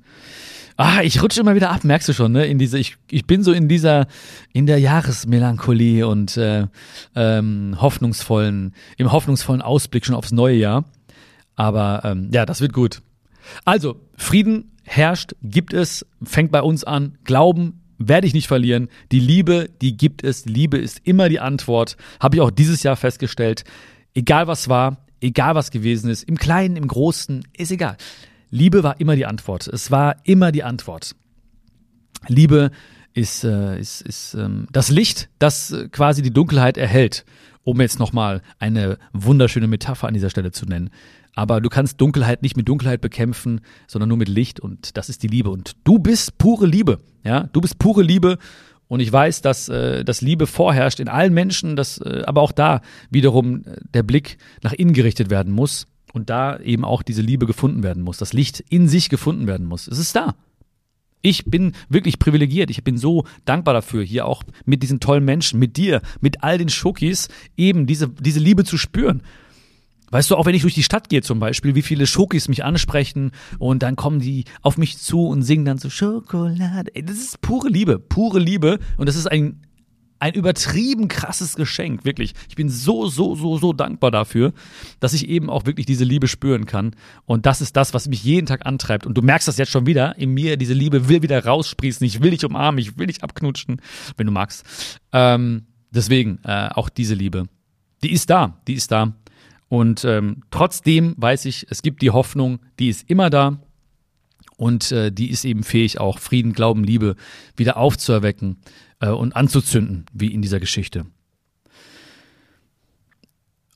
Ah, 0.78 1.02
ich 1.04 1.22
rutsche 1.22 1.40
immer 1.40 1.56
wieder 1.56 1.70
ab, 1.70 1.84
merkst 1.84 2.10
du 2.10 2.14
schon, 2.14 2.32
ne? 2.32 2.46
In 2.46 2.60
diese, 2.60 2.78
ich, 2.78 2.98
ich 3.10 3.26
bin 3.26 3.44
so 3.44 3.54
in 3.54 3.68
dieser, 3.68 4.08
in 4.52 4.66
der 4.66 4.80
Jahresmelancholie 4.80 6.06
und 6.08 6.36
äh, 6.36 6.68
ähm, 7.16 7.78
hoffnungsvollen, 7.80 8.74
im 8.98 9.12
hoffnungsvollen 9.12 9.62
Ausblick 9.62 10.06
schon 10.06 10.16
aufs 10.16 10.32
neue 10.32 10.56
Jahr. 10.56 10.86
Aber 11.56 12.02
ähm, 12.04 12.30
ja, 12.34 12.46
das 12.46 12.60
wird 12.60 12.74
gut. 12.74 13.02
Also, 13.64 14.02
Frieden 14.18 14.72
herrscht, 14.84 15.36
gibt 15.42 15.74
es, 15.74 16.06
fängt 16.24 16.52
bei 16.52 16.62
uns 16.62 16.84
an. 16.84 17.18
Glauben 17.24 17.82
werde 17.98 18.28
ich 18.28 18.34
nicht 18.34 18.48
verlieren. 18.48 18.90
Die 19.12 19.22
Liebe, 19.22 19.70
die 19.82 19.96
gibt 19.96 20.24
es. 20.24 20.46
Liebe 20.46 20.78
ist 20.78 21.00
immer 21.04 21.30
die 21.30 21.40
Antwort. 21.40 21.96
Habe 22.20 22.38
ich 22.38 22.42
auch 22.42 22.52
dieses 22.52 22.84
Jahr 22.84 22.98
festgestellt. 22.98 23.64
Egal 24.14 24.48
was 24.48 24.68
war, 24.68 25.05
egal 25.26 25.56
was 25.56 25.72
gewesen 25.72 26.10
ist, 26.10 26.24
im 26.24 26.38
Kleinen, 26.38 26.76
im 26.76 26.88
Großen, 26.88 27.46
ist 27.58 27.72
egal. 27.72 27.98
Liebe 28.50 28.84
war 28.84 29.00
immer 29.00 29.16
die 29.16 29.26
Antwort. 29.26 29.68
Es 29.68 29.92
war 29.92 30.16
immer 30.24 30.52
die 30.52 30.64
Antwort. 30.64 31.16
Liebe 32.28 32.72
ist, 33.14 33.44
äh, 33.44 33.80
ist, 33.80 34.02
ist 34.02 34.36
ähm, 34.36 34.68
das 34.72 34.90
Licht, 34.90 35.30
das 35.40 35.72
äh, 35.72 35.90
quasi 35.90 36.22
die 36.22 36.32
Dunkelheit 36.32 36.78
erhält, 36.78 37.26
um 37.64 37.82
jetzt 37.82 38.00
nochmal 38.00 38.42
eine 38.60 38.98
wunderschöne 39.14 39.68
Metapher 39.68 40.08
an 40.08 40.14
dieser 40.14 40.30
Stelle 40.30 40.52
zu 40.52 40.66
nennen. 40.66 40.90
Aber 41.34 41.60
du 41.60 41.70
kannst 41.70 42.00
Dunkelheit 42.00 42.42
nicht 42.42 42.56
mit 42.56 42.70
Dunkelheit 42.70 43.02
bekämpfen, 43.02 43.62
sondern 43.88 44.10
nur 44.10 44.18
mit 44.18 44.30
Licht 44.30 44.60
und 44.60 44.96
das 44.96 45.10
ist 45.10 45.24
die 45.24 45.28
Liebe. 45.28 45.50
Und 45.50 45.74
du 45.84 46.00
bist 46.00 46.38
pure 46.38 46.66
Liebe, 46.66 47.00
ja, 47.24 47.50
du 47.52 47.62
bist 47.62 47.80
pure 47.80 48.04
Liebe 48.04 48.38
und 48.88 49.00
ich 49.00 49.12
weiß, 49.12 49.42
dass, 49.42 49.70
äh, 49.70 50.04
dass 50.04 50.22
Liebe 50.22 50.48
vorherrscht 50.48 51.00
in 51.00 51.08
allen 51.08 51.34
Menschen, 51.34 51.76
dass 51.76 51.98
äh, 52.00 52.24
aber 52.26 52.42
auch 52.42 52.52
da 52.52 52.82
wiederum 53.10 53.64
äh, 53.64 53.78
der 53.94 54.04
Blick 54.04 54.38
nach 54.62 54.74
innen 54.74 54.94
gerichtet 54.94 55.30
werden 55.30 55.54
muss 55.54 55.88
und 56.14 56.30
da 56.30 56.60
eben 56.60 56.86
auch 56.86 57.02
diese 57.02 57.22
Liebe 57.22 57.46
gefunden 57.46 57.84
werden 57.84 58.04
muss, 58.04 58.18
das 58.18 58.34
Licht 58.34 58.64
in 58.70 58.88
sich 58.88 59.10
gefunden 59.10 59.48
werden 59.48 59.66
muss. 59.66 59.88
Es 59.88 59.98
ist 59.98 60.16
da. 60.16 60.36
Ich 61.22 61.46
bin 61.46 61.72
wirklich 61.90 62.20
privilegiert. 62.20 62.70
Ich 62.70 62.84
bin 62.84 62.98
so 62.98 63.26
dankbar 63.46 63.74
dafür, 63.74 64.04
hier 64.04 64.28
auch 64.28 64.44
mit 64.64 64.84
diesen 64.84 65.00
tollen 65.00 65.26
Menschen, 65.26 65.60
mit 65.60 65.76
dir, 65.76 66.02
mit 66.22 66.44
all 66.44 66.60
den 66.60 66.70
Schokis, 66.70 67.30
eben 67.58 67.88
diese, 67.88 68.10
diese 68.10 68.40
Liebe 68.40 68.64
zu 68.64 68.78
spüren. 68.78 69.24
Weißt 70.16 70.32
du, 70.32 70.38
auch 70.38 70.46
wenn 70.46 70.56
ich 70.56 70.62
durch 70.62 70.74
die 70.74 70.82
Stadt 70.82 71.10
gehe 71.10 71.22
zum 71.22 71.42
Beispiel, 71.42 71.76
wie 71.76 71.82
viele 71.82 72.08
Schokis 72.08 72.48
mich 72.48 72.64
ansprechen 72.64 73.32
und 73.60 73.84
dann 73.84 73.98
kommen 73.98 74.22
die 74.22 74.46
auf 74.62 74.78
mich 74.78 74.98
zu 74.98 75.28
und 75.28 75.42
singen 75.42 75.66
dann 75.66 75.78
so 75.78 75.90
Schokolade. 75.90 76.90
Ey, 76.96 77.04
das 77.04 77.18
ist 77.18 77.42
pure 77.42 77.68
Liebe, 77.68 78.00
pure 78.00 78.40
Liebe 78.40 78.80
und 78.96 79.10
das 79.10 79.18
ist 79.18 79.30
ein 79.30 79.60
ein 80.20 80.34
übertrieben 80.34 81.10
krasses 81.10 81.58
Geschenk, 81.58 82.06
wirklich. 82.06 82.34
Ich 82.48 82.56
bin 82.56 82.70
so, 82.70 83.08
so, 83.08 83.36
so, 83.36 83.58
so 83.58 83.74
dankbar 83.74 84.10
dafür, 84.10 84.54
dass 85.02 85.12
ich 85.12 85.28
eben 85.28 85.50
auch 85.50 85.66
wirklich 85.66 85.86
diese 85.86 86.06
Liebe 86.06 86.30
spüren 86.30 86.66
kann. 86.66 86.96
Und 87.26 87.46
das 87.46 87.60
ist 87.60 87.76
das, 87.76 87.94
was 87.94 88.08
mich 88.08 88.24
jeden 88.24 88.48
Tag 88.48 88.66
antreibt. 88.66 89.06
Und 89.06 89.18
du 89.18 89.22
merkst 89.22 89.50
das 89.50 89.58
jetzt 89.58 89.72
schon 89.72 89.86
wieder. 89.86 90.18
In 90.18 90.34
mir, 90.34 90.56
diese 90.56 90.74
Liebe 90.74 91.10
will 91.10 91.24
wieder 91.24 91.44
raussprießen. 91.44 92.08
Ich 92.08 92.22
will 92.22 92.32
dich 92.32 92.46
umarmen, 92.46 92.80
ich 92.80 92.98
will 92.98 93.08
dich 93.08 93.22
abknutschen, 93.22 93.82
wenn 94.16 94.28
du 94.28 94.32
magst. 94.32 94.64
Ähm, 95.12 95.66
deswegen 95.92 96.40
äh, 96.46 96.70
auch 96.70 96.88
diese 96.88 97.16
Liebe. 97.16 97.50
Die 98.02 98.14
ist 98.14 98.30
da, 98.30 98.62
die 98.66 98.76
ist 98.76 98.94
da. 98.94 99.14
Und 99.76 100.06
ähm, 100.06 100.42
trotzdem 100.52 101.16
weiß 101.18 101.44
ich, 101.44 101.68
es 101.70 101.82
gibt 101.82 102.02
die 102.02 102.12
Hoffnung, 102.12 102.60
die 102.80 102.88
ist 102.88 103.10
immer 103.10 103.30
da. 103.30 103.60
Und 104.56 104.94
äh, 104.94 105.12
die 105.12 105.30
ist 105.30 105.44
eben 105.44 105.64
fähig, 105.64 106.00
auch 106.00 106.20
Frieden, 106.20 106.54
Glauben, 106.54 106.86
Liebe 106.86 107.18
wieder 107.58 107.76
aufzuerwecken 107.76 108.56
äh, 109.02 109.10
und 109.10 109.36
anzuzünden, 109.36 110.06
wie 110.14 110.34
in 110.34 110.42
dieser 110.42 110.62
Geschichte. 110.62 111.08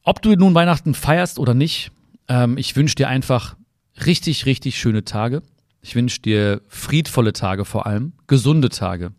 Ob 0.04 0.22
du 0.22 0.34
nun 0.36 0.56
Weihnachten 0.56 0.94
feierst 0.94 1.38
oder 1.38 1.54
nicht, 1.54 1.92
ähm, 2.30 2.58
ich 2.58 2.78
wünsche 2.78 2.96
dir 2.96 3.10
einfach 3.10 3.58
richtig, 4.06 4.46
richtig 4.46 4.80
schöne 4.80 5.04
Tage. 5.04 5.44
Ich 5.82 5.96
wünsche 5.96 6.22
dir 6.22 6.62
friedvolle 6.70 7.34
Tage 7.34 7.66
vor 7.66 7.86
allem, 7.88 8.14
gesunde 8.28 8.70
Tage. 8.70 9.12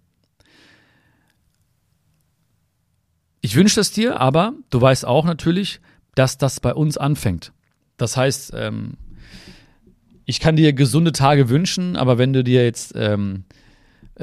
Ich 3.43 3.55
wünsche 3.55 3.77
das 3.77 3.93
dir, 3.93 4.19
aber 4.19 4.55
du 4.71 4.81
weißt 4.81 5.05
auch 5.05 5.27
natürlich, 5.27 5.83
dass 6.15 6.39
das 6.39 6.61
bei 6.61 6.75
uns 6.75 6.97
anfängt. 6.97 7.53
Das 7.97 8.17
heißt, 8.17 8.53
ähm, 8.57 8.95
ich 10.25 10.41
kann 10.41 10.57
dir 10.57 10.73
gesunde 10.73 11.13
Tage 11.13 11.49
wünschen, 11.49 11.97
aber 11.97 12.19
wenn 12.19 12.33
du 12.33 12.45
dir 12.45 12.65
jetzt 12.65 12.95
ähm, 12.97 13.45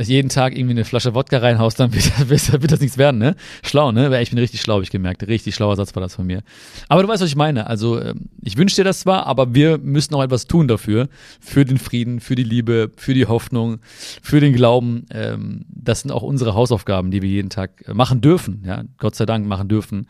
jeden 0.05 0.29
Tag 0.29 0.55
irgendwie 0.55 0.73
eine 0.73 0.85
Flasche 0.85 1.15
Wodka 1.15 1.39
reinhaust, 1.39 1.79
dann 1.79 1.93
wird, 1.93 2.29
wird, 2.29 2.51
wird 2.51 2.71
das 2.71 2.79
nichts 2.79 2.97
werden, 2.97 3.17
ne? 3.17 3.35
Schlau, 3.63 3.91
ne? 3.91 4.21
Ich 4.21 4.29
bin 4.29 4.39
richtig 4.39 4.61
schlau, 4.61 4.75
hab 4.75 4.83
ich 4.83 4.91
gemerkt. 4.91 5.27
Richtig 5.27 5.55
schlauer 5.55 5.75
Satz 5.75 5.95
war 5.95 6.01
das 6.01 6.15
von 6.15 6.25
mir. 6.25 6.43
Aber 6.87 7.01
du 7.01 7.07
weißt, 7.07 7.21
was 7.21 7.29
ich 7.29 7.35
meine. 7.35 7.67
Also, 7.67 7.99
ähm, 7.99 8.29
ich 8.41 8.57
wünsche 8.57 8.75
dir 8.75 8.83
das 8.83 8.99
zwar, 9.01 9.25
aber 9.25 9.53
wir 9.53 9.77
müssen 9.79 10.13
auch 10.13 10.23
etwas 10.23 10.45
tun 10.45 10.67
dafür. 10.67 11.09
Für 11.39 11.65
den 11.65 11.77
Frieden, 11.77 12.19
für 12.19 12.35
die 12.35 12.43
Liebe, 12.43 12.91
für 12.95 13.13
die 13.13 13.25
Hoffnung, 13.25 13.79
für 14.21 14.39
den 14.39 14.53
Glauben. 14.53 15.05
Ähm, 15.11 15.65
das 15.69 16.01
sind 16.01 16.11
auch 16.11 16.23
unsere 16.23 16.53
Hausaufgaben, 16.53 17.11
die 17.11 17.21
wir 17.21 17.29
jeden 17.29 17.49
Tag 17.49 17.93
machen 17.93 18.21
dürfen, 18.21 18.63
ja? 18.65 18.83
Gott 18.97 19.15
sei 19.15 19.25
Dank 19.25 19.47
machen 19.47 19.67
dürfen. 19.67 20.07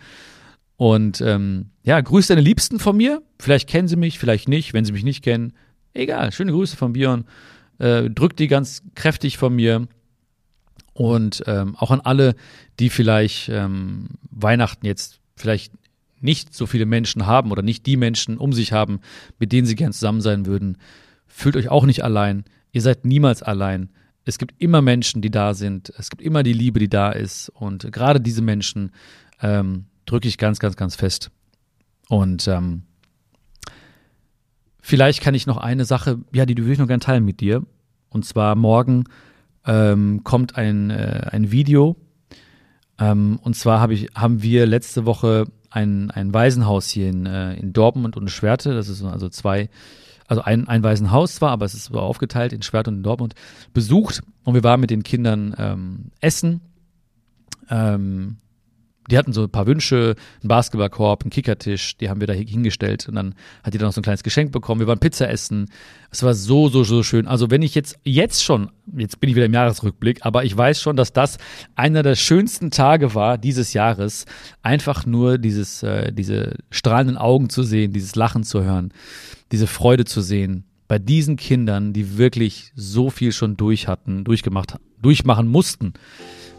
Und 0.78 1.22
ähm, 1.22 1.72
ja, 1.84 2.00
grüß 2.00 2.28
deine 2.28 2.42
Liebsten 2.42 2.80
von 2.80 2.96
mir. 2.96 3.24
Vielleicht 3.40 3.68
kennen 3.68 3.88
sie 3.88 3.96
mich, 3.96 4.20
vielleicht 4.20 4.48
nicht. 4.48 4.74
Wenn 4.74 4.86
sie 4.86 4.92
mich 4.92 5.04
nicht 5.04 5.24
kennen, 5.24 5.54
egal. 5.94 6.32
Schöne 6.32 6.52
Grüße 6.52 6.78
von 6.78 6.94
Björn. 6.94 7.26
Äh, 7.80 8.10
drückt 8.10 8.40
die 8.40 8.48
ganz 8.48 8.84
kräftig 8.96 9.38
von 9.38 9.56
mir. 9.56 9.88
Und 10.94 11.44
ähm, 11.48 11.76
auch 11.76 11.92
an 11.92 12.02
alle, 12.02 12.36
die 12.80 12.90
vielleicht 12.90 13.50
ähm, 13.50 14.10
Weihnachten 14.30 14.86
jetzt 14.86 15.20
vielleicht 15.36 15.74
nicht 16.20 16.54
so 16.54 16.66
viele 16.66 16.86
Menschen 16.86 17.26
haben 17.26 17.52
oder 17.52 17.62
nicht 17.62 17.86
die 17.86 17.98
Menschen 17.98 18.38
um 18.38 18.54
sich 18.54 18.72
haben, 18.72 19.02
mit 19.38 19.52
denen 19.52 19.68
sie 19.68 19.76
gern 19.76 19.94
zusammen 19.94 20.22
sein 20.22 20.46
würden. 20.46 20.78
Fühlt 21.28 21.56
euch 21.56 21.70
auch 21.70 21.86
nicht 21.86 22.04
allein. 22.04 22.46
Ihr 22.72 22.82
seid 22.82 23.06
niemals 23.06 23.44
allein. 23.44 23.90
Es 24.26 24.38
gibt 24.38 24.56
immer 24.58 24.82
Menschen, 24.82 25.22
die 25.22 25.30
da 25.30 25.54
sind. 25.54 25.94
Es 25.98 26.10
gibt 26.10 26.22
immer 26.22 26.44
die 26.44 26.54
Liebe, 26.54 26.80
die 26.80 26.90
da 26.90 27.12
ist. 27.12 27.50
Und 27.50 27.92
gerade 27.92 28.20
diese 28.20 28.42
Menschen 28.42 28.92
ähm, 29.42 29.86
drücke 30.08 30.28
ich 30.28 30.40
ganz, 30.40 30.58
ganz, 30.58 30.76
ganz 30.76 30.96
fest. 30.96 31.30
Und 32.10 32.48
ähm, 32.48 32.84
vielleicht 34.82 35.22
kann 35.22 35.36
ich 35.36 35.46
noch 35.46 35.58
eine 35.58 35.86
Sache, 35.86 36.20
ja, 36.34 36.48
die, 36.48 36.58
würde 36.58 36.74
ich 36.74 36.80
noch 36.80 36.88
gerne 36.88 37.02
teilen 37.02 37.26
mit 37.26 37.42
dir. 37.42 37.64
Und 38.10 38.26
zwar 38.26 38.56
morgen 38.56 39.04
ähm, 39.66 40.24
kommt 40.24 40.56
ein, 40.58 40.90
äh, 40.90 41.28
ein 41.32 41.52
Video. 41.52 41.98
Ähm, 42.98 43.40
und 43.44 43.56
zwar 43.56 43.82
hab 43.82 43.92
ich, 43.92 44.08
haben 44.16 44.42
wir 44.42 44.66
letzte 44.66 45.06
Woche 45.06 45.46
ein, 45.70 46.10
ein 46.10 46.34
Waisenhaus 46.34 46.88
hier 46.88 47.10
in, 47.10 47.26
äh, 47.26 47.54
in 47.56 47.74
Dortmund 47.74 48.18
und 48.18 48.32
Schwerte. 48.32 48.74
Das 48.74 48.88
ist 48.88 49.04
also 49.04 49.28
zwei, 49.30 49.70
also 50.26 50.42
ein, 50.42 50.68
ein 50.68 50.84
Waisenhaus 50.84 51.36
zwar, 51.36 51.52
aber 51.52 51.66
es 51.66 51.74
ist 51.74 51.94
aufgeteilt 51.94 52.54
in 52.54 52.62
Schwerte 52.62 52.90
und 52.90 52.98
in 52.98 53.04
Dortmund, 53.04 53.36
besucht. 53.74 54.24
Und 54.46 54.54
wir 54.54 54.64
waren 54.64 54.80
mit 54.80 54.90
den 54.90 55.04
Kindern 55.04 55.54
ähm, 55.58 56.12
essen. 56.22 56.62
Ähm, 57.70 58.38
die 59.10 59.18
hatten 59.18 59.34
so 59.34 59.44
ein 59.44 59.50
paar 59.50 59.68
Wünsche, 59.68 60.16
einen 60.42 60.48
Basketballkorb, 60.48 61.24
einen 61.24 61.32
Kickertisch, 61.32 61.98
die 61.98 62.10
haben 62.10 62.20
wir 62.20 62.28
da 62.28 62.34
hingestellt 62.34 63.08
und 63.08 63.16
dann 63.16 63.36
hat 63.64 63.74
die 63.74 63.78
dann 63.78 63.88
noch 63.88 63.94
so 63.94 64.02
ein 64.02 64.04
kleines 64.04 64.24
Geschenk 64.24 64.52
bekommen. 64.52 64.80
Wir 64.80 64.88
waren 64.88 65.00
Pizza 65.00 65.30
essen. 65.30 65.70
Es 66.12 66.24
war 66.24 66.34
so, 66.34 66.70
so, 66.70 66.84
so 66.84 67.04
schön. 67.04 67.28
Also 67.28 67.50
wenn 67.52 67.62
ich 67.62 67.76
jetzt, 67.76 67.98
jetzt 68.04 68.44
schon, 68.44 68.70
jetzt 68.98 69.20
bin 69.20 69.30
ich 69.30 69.36
wieder 69.36 69.46
im 69.46 69.54
Jahresrückblick, 69.54 70.26
aber 70.26 70.44
ich 70.44 70.56
weiß 70.56 70.82
schon, 70.82 70.96
dass 70.96 71.14
das 71.14 71.38
einer 71.76 72.04
der 72.04 72.16
schönsten 72.16 72.72
Tage 72.72 73.16
war 73.16 73.38
dieses 73.38 73.74
Jahres. 73.74 74.26
Einfach 74.62 75.06
nur 75.06 75.38
dieses, 75.38 75.84
äh, 75.84 76.12
diese 76.12 76.56
strahlenden 76.70 77.18
Augen 77.18 77.50
zu 77.50 77.64
sehen, 77.64 77.94
dieses 77.94 78.16
Lachen 78.16 78.44
zu 78.44 78.64
hören, 78.64 78.94
diese 79.52 79.68
Freude 79.68 80.06
zu 80.06 80.22
sehen 80.22 80.64
bei 80.88 81.00
diesen 81.00 81.36
Kindern, 81.36 81.94
die 81.94 82.18
wirklich 82.18 82.72
so 82.76 83.10
viel 83.10 83.32
schon 83.32 83.58
durch 83.58 83.88
hatten, 83.88 84.24
durchgemacht, 84.24 84.76
durchmachen 85.02 85.48
mussten. 85.48 85.94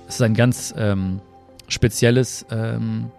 Es 0.07 0.17
ist 0.17 0.23
ein 0.23 0.35
ganz, 0.35 0.75
ähm, 0.77 1.21
spezielles 1.69 2.47
ähm, 2.51 3.11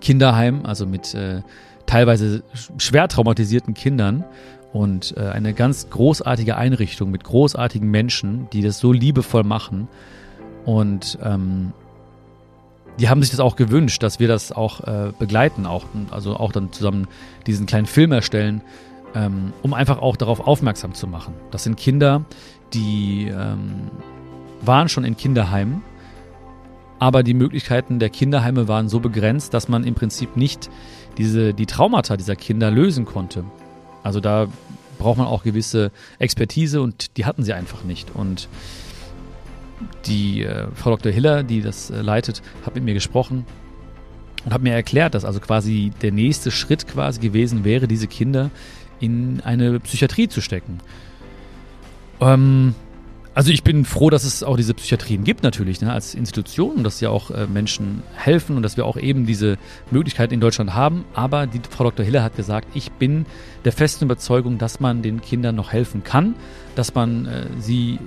Kinderheim, 0.00 0.66
also 0.66 0.86
mit 0.86 1.14
äh, 1.14 1.42
teilweise 1.86 2.42
schwer 2.78 3.08
traumatisierten 3.08 3.74
Kindern 3.74 4.24
und 4.72 5.14
äh, 5.16 5.20
eine 5.20 5.54
ganz 5.54 5.88
großartige 5.90 6.56
Einrichtung 6.56 7.10
mit 7.10 7.24
großartigen 7.24 7.90
Menschen, 7.90 8.48
die 8.52 8.62
das 8.62 8.78
so 8.78 8.92
liebevoll 8.92 9.44
machen. 9.44 9.88
Und 10.64 11.18
ähm, 11.22 11.72
die 12.98 13.08
haben 13.08 13.22
sich 13.22 13.30
das 13.30 13.40
auch 13.40 13.56
gewünscht, 13.56 14.02
dass 14.02 14.20
wir 14.20 14.28
das 14.28 14.52
auch 14.52 14.80
äh, 14.80 15.12
begleiten, 15.18 15.66
auch, 15.66 15.84
also 16.10 16.36
auch 16.36 16.52
dann 16.52 16.72
zusammen 16.72 17.08
diesen 17.46 17.66
kleinen 17.66 17.86
Film 17.86 18.12
erstellen, 18.12 18.62
ähm, 19.14 19.52
um 19.62 19.74
einfach 19.74 19.98
auch 19.98 20.16
darauf 20.16 20.40
aufmerksam 20.46 20.94
zu 20.94 21.06
machen. 21.06 21.34
Das 21.50 21.64
sind 21.64 21.76
Kinder, 21.76 22.24
die 22.72 23.28
ähm, 23.28 23.90
waren 24.62 24.88
schon 24.88 25.04
in 25.04 25.16
Kinderheimen 25.16 25.82
aber 27.02 27.24
die 27.24 27.34
Möglichkeiten 27.34 27.98
der 27.98 28.10
Kinderheime 28.10 28.68
waren 28.68 28.88
so 28.88 29.00
begrenzt, 29.00 29.54
dass 29.54 29.66
man 29.66 29.82
im 29.82 29.96
Prinzip 29.96 30.36
nicht 30.36 30.70
diese, 31.18 31.52
die 31.52 31.66
Traumata 31.66 32.16
dieser 32.16 32.36
Kinder 32.36 32.70
lösen 32.70 33.06
konnte. 33.06 33.42
Also 34.04 34.20
da 34.20 34.46
braucht 35.00 35.18
man 35.18 35.26
auch 35.26 35.42
gewisse 35.42 35.90
Expertise 36.20 36.80
und 36.80 37.16
die 37.16 37.24
hatten 37.24 37.42
sie 37.42 37.54
einfach 37.54 37.82
nicht. 37.82 38.14
Und 38.14 38.46
die 40.06 40.44
äh, 40.44 40.68
Frau 40.76 40.90
Dr. 40.90 41.10
Hiller, 41.10 41.42
die 41.42 41.60
das 41.60 41.90
äh, 41.90 42.02
leitet, 42.02 42.40
hat 42.64 42.76
mit 42.76 42.84
mir 42.84 42.94
gesprochen 42.94 43.46
und 44.44 44.54
hat 44.54 44.62
mir 44.62 44.72
erklärt, 44.72 45.14
dass 45.16 45.24
also 45.24 45.40
quasi 45.40 45.90
der 46.02 46.12
nächste 46.12 46.52
Schritt 46.52 46.86
quasi 46.86 47.18
gewesen 47.18 47.64
wäre, 47.64 47.88
diese 47.88 48.06
Kinder 48.06 48.52
in 49.00 49.40
eine 49.40 49.80
Psychiatrie 49.80 50.28
zu 50.28 50.40
stecken. 50.40 50.78
Ähm, 52.20 52.76
also 53.34 53.50
ich 53.50 53.62
bin 53.62 53.84
froh, 53.84 54.10
dass 54.10 54.24
es 54.24 54.42
auch 54.42 54.56
diese 54.56 54.74
Psychiatrien 54.74 55.24
gibt 55.24 55.42
natürlich 55.42 55.80
ne, 55.80 55.92
als 55.92 56.14
Institution 56.14 56.84
dass 56.84 57.00
ja 57.00 57.08
auch 57.08 57.30
äh, 57.30 57.46
Menschen 57.46 58.02
helfen 58.14 58.56
und 58.56 58.62
dass 58.62 58.76
wir 58.76 58.84
auch 58.84 58.96
eben 58.96 59.26
diese 59.26 59.56
Möglichkeit 59.90 60.32
in 60.32 60.40
Deutschland 60.40 60.74
haben. 60.74 61.04
Aber 61.14 61.46
die 61.46 61.60
Frau 61.68 61.84
Dr. 61.84 62.04
Hiller 62.04 62.22
hat 62.22 62.36
gesagt, 62.36 62.68
ich 62.74 62.92
bin 62.92 63.26
der 63.64 63.72
festen 63.72 64.04
Überzeugung, 64.04 64.58
dass 64.58 64.80
man 64.80 65.02
den 65.02 65.20
Kindern 65.20 65.54
noch 65.54 65.72
helfen 65.72 66.04
kann, 66.04 66.34
dass 66.74 66.94
man 66.94 67.26
äh, 67.26 67.46
sie 67.58 67.98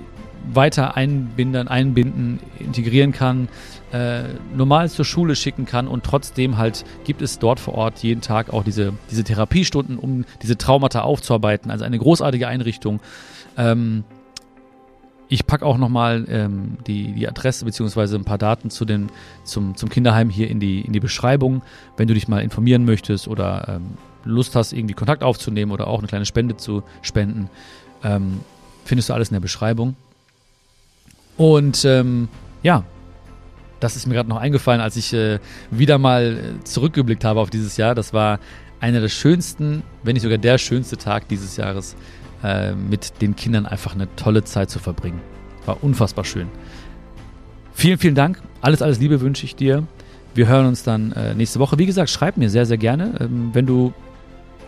weiter 0.52 0.96
einbinden, 0.96 1.66
einbinden, 1.66 2.38
integrieren 2.60 3.10
kann, 3.10 3.48
äh, 3.92 4.22
normal 4.56 4.88
zur 4.88 5.04
Schule 5.04 5.34
schicken 5.34 5.66
kann 5.66 5.88
und 5.88 6.04
trotzdem 6.04 6.56
halt 6.56 6.84
gibt 7.04 7.20
es 7.20 7.40
dort 7.40 7.58
vor 7.58 7.74
Ort 7.74 7.98
jeden 8.04 8.20
Tag 8.20 8.52
auch 8.52 8.62
diese, 8.62 8.92
diese 9.10 9.24
Therapiestunden, 9.24 9.98
um 9.98 10.24
diese 10.42 10.56
Traumata 10.56 11.00
aufzuarbeiten. 11.00 11.72
Also 11.72 11.84
eine 11.84 11.98
großartige 11.98 12.46
Einrichtung. 12.46 13.00
Ähm, 13.56 14.04
ich 15.28 15.46
packe 15.46 15.64
auch 15.66 15.76
nochmal 15.76 16.24
ähm, 16.28 16.78
die, 16.86 17.12
die 17.12 17.28
Adresse 17.28 17.64
beziehungsweise 17.64 18.16
ein 18.16 18.24
paar 18.24 18.38
Daten 18.38 18.70
zu 18.70 18.84
den, 18.84 19.08
zum, 19.44 19.76
zum 19.76 19.88
Kinderheim 19.88 20.30
hier 20.30 20.48
in 20.48 20.60
die, 20.60 20.82
in 20.82 20.92
die 20.92 21.00
Beschreibung, 21.00 21.62
wenn 21.96 22.06
du 22.06 22.14
dich 22.14 22.28
mal 22.28 22.42
informieren 22.42 22.84
möchtest 22.84 23.26
oder 23.26 23.76
ähm, 23.76 23.98
Lust 24.24 24.54
hast, 24.54 24.72
irgendwie 24.72 24.94
Kontakt 24.94 25.22
aufzunehmen 25.22 25.72
oder 25.72 25.88
auch 25.88 25.98
eine 25.98 26.08
kleine 26.08 26.26
Spende 26.26 26.56
zu 26.56 26.82
spenden. 27.02 27.48
Ähm, 28.04 28.40
findest 28.84 29.08
du 29.08 29.14
alles 29.14 29.30
in 29.30 29.34
der 29.34 29.40
Beschreibung. 29.40 29.96
Und 31.36 31.84
ähm, 31.84 32.28
ja, 32.62 32.84
das 33.80 33.96
ist 33.96 34.06
mir 34.06 34.14
gerade 34.14 34.28
noch 34.28 34.38
eingefallen, 34.38 34.80
als 34.80 34.96
ich 34.96 35.12
äh, 35.12 35.38
wieder 35.70 35.98
mal 35.98 36.38
äh, 36.38 36.64
zurückgeblickt 36.64 37.24
habe 37.24 37.40
auf 37.40 37.50
dieses 37.50 37.76
Jahr. 37.76 37.94
Das 37.94 38.12
war 38.12 38.38
einer 38.80 39.00
der 39.00 39.08
schönsten, 39.08 39.82
wenn 40.02 40.14
nicht 40.14 40.22
sogar 40.22 40.38
der 40.38 40.58
schönste 40.58 40.96
Tag 40.96 41.28
dieses 41.28 41.56
Jahres, 41.56 41.96
äh, 42.42 42.72
mit 42.72 43.20
den 43.22 43.36
Kindern 43.36 43.66
einfach 43.66 43.94
eine 43.94 44.14
tolle 44.16 44.44
Zeit 44.44 44.70
zu 44.70 44.78
verbringen. 44.78 45.20
War 45.64 45.82
unfassbar 45.82 46.24
schön. 46.24 46.48
Vielen, 47.72 47.98
vielen 47.98 48.14
Dank. 48.14 48.40
Alles, 48.60 48.82
alles 48.82 48.98
Liebe 49.00 49.20
wünsche 49.20 49.44
ich 49.44 49.56
dir. 49.56 49.84
Wir 50.34 50.48
hören 50.48 50.66
uns 50.66 50.82
dann 50.82 51.12
äh, 51.12 51.34
nächste 51.34 51.60
Woche. 51.60 51.78
Wie 51.78 51.86
gesagt, 51.86 52.10
schreib 52.10 52.36
mir 52.36 52.50
sehr, 52.50 52.66
sehr 52.66 52.78
gerne, 52.78 53.14
ähm, 53.20 53.50
wenn 53.52 53.66
du 53.66 53.92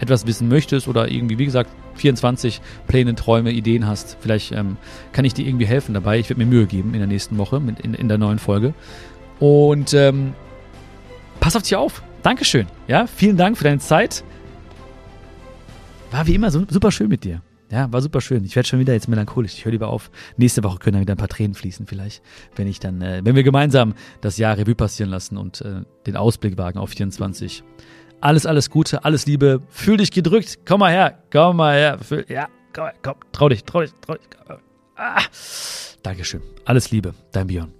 etwas 0.01 0.27
wissen 0.27 0.49
möchtest 0.49 0.89
oder 0.89 1.11
irgendwie, 1.11 1.39
wie 1.39 1.45
gesagt, 1.45 1.71
24 1.95 2.61
Pläne, 2.87 3.15
Träume, 3.15 3.51
Ideen 3.51 3.87
hast. 3.87 4.17
Vielleicht 4.21 4.53
ähm, 4.53 4.77
kann 5.13 5.25
ich 5.25 5.35
dir 5.35 5.47
irgendwie 5.47 5.67
helfen 5.67 5.95
dabei. 5.95 6.19
Ich 6.19 6.29
werde 6.31 6.43
mir 6.43 6.47
Mühe 6.47 6.67
geben 6.67 6.95
in 6.95 7.01
der 7.01 7.09
nächsten 7.09 7.39
Woche, 7.39 7.61
mit, 7.61 7.81
in, 7.81 7.95
in 7.95 8.09
der 8.09 8.19
neuen 8.19 8.39
Folge. 8.39 8.75
Und 9.41 9.95
ähm, 9.95 10.35
pass 11.41 11.57
auf 11.57 11.63
dich 11.63 11.77
auf. 11.77 12.03
Dankeschön. 12.23 12.67
Ja, 12.87 13.07
vielen 13.07 13.37
Dank 13.37 13.57
für 13.59 13.65
deine 13.65 13.79
Zeit. 13.79 14.25
War 16.11 16.27
wie 16.27 16.35
immer 16.35 16.51
so, 16.51 16.65
super 16.69 16.91
schön 16.91 17.09
mit 17.09 17.25
dir. 17.25 17.43
Ja, 17.71 17.93
war 17.93 18.01
super 18.01 18.21
schön. 18.21 18.45
Ich 18.45 18.57
werde 18.57 18.69
schon 18.69 18.79
wieder 18.79 18.95
jetzt 18.95 19.09
melancholisch. 19.09 19.55
Ich 19.55 19.65
höre 19.65 19.73
lieber 19.73 19.89
auf. 19.89 20.11
Nächste 20.37 20.65
Woche 20.65 20.79
können 20.79 20.95
dann 20.95 21.03
wieder 21.03 21.15
ein 21.15 21.19
paar 21.19 21.29
Tränen 21.29 21.55
fließen, 21.55 21.87
vielleicht, 21.87 22.23
wenn 22.57 22.67
ich 22.67 22.81
dann, 22.81 23.03
äh, 23.03 23.21
wenn 23.25 23.37
wir 23.37 23.43
gemeinsam 23.43 23.95
das 24.21 24.39
Jahr 24.39 24.57
Revue 24.57 24.75
passieren 24.75 25.11
lassen 25.11 25.37
und 25.37 25.61
äh, 25.61 25.83
den 26.07 26.17
Ausblick 26.17 26.57
wagen 26.57 26.79
auf 26.79 26.91
24. 26.91 27.63
Alles, 28.21 28.47
alles 28.47 28.71
Gute, 28.71 29.05
alles 29.05 29.27
Liebe. 29.27 29.63
Fühl 29.69 29.99
dich 29.99 30.11
gedrückt. 30.11 30.61
Komm 30.67 30.81
mal 30.81 30.91
her. 30.91 31.23
Komm 31.31 31.59
mal 31.59 31.77
her. 31.77 31.99
Fühl, 31.99 32.25
ja, 32.29 32.49
komm, 32.73 32.89
komm. 33.03 33.15
Trau 33.33 33.49
dich, 33.49 33.65
trau 33.65 33.83
dich, 33.83 33.93
trau 34.01 34.15
dich. 34.15 34.27
Ah. 34.97 35.21
Dankeschön. 36.03 36.43
Alles 36.65 36.91
Liebe. 36.91 37.15
Dein 37.33 37.47
Björn. 37.47 37.73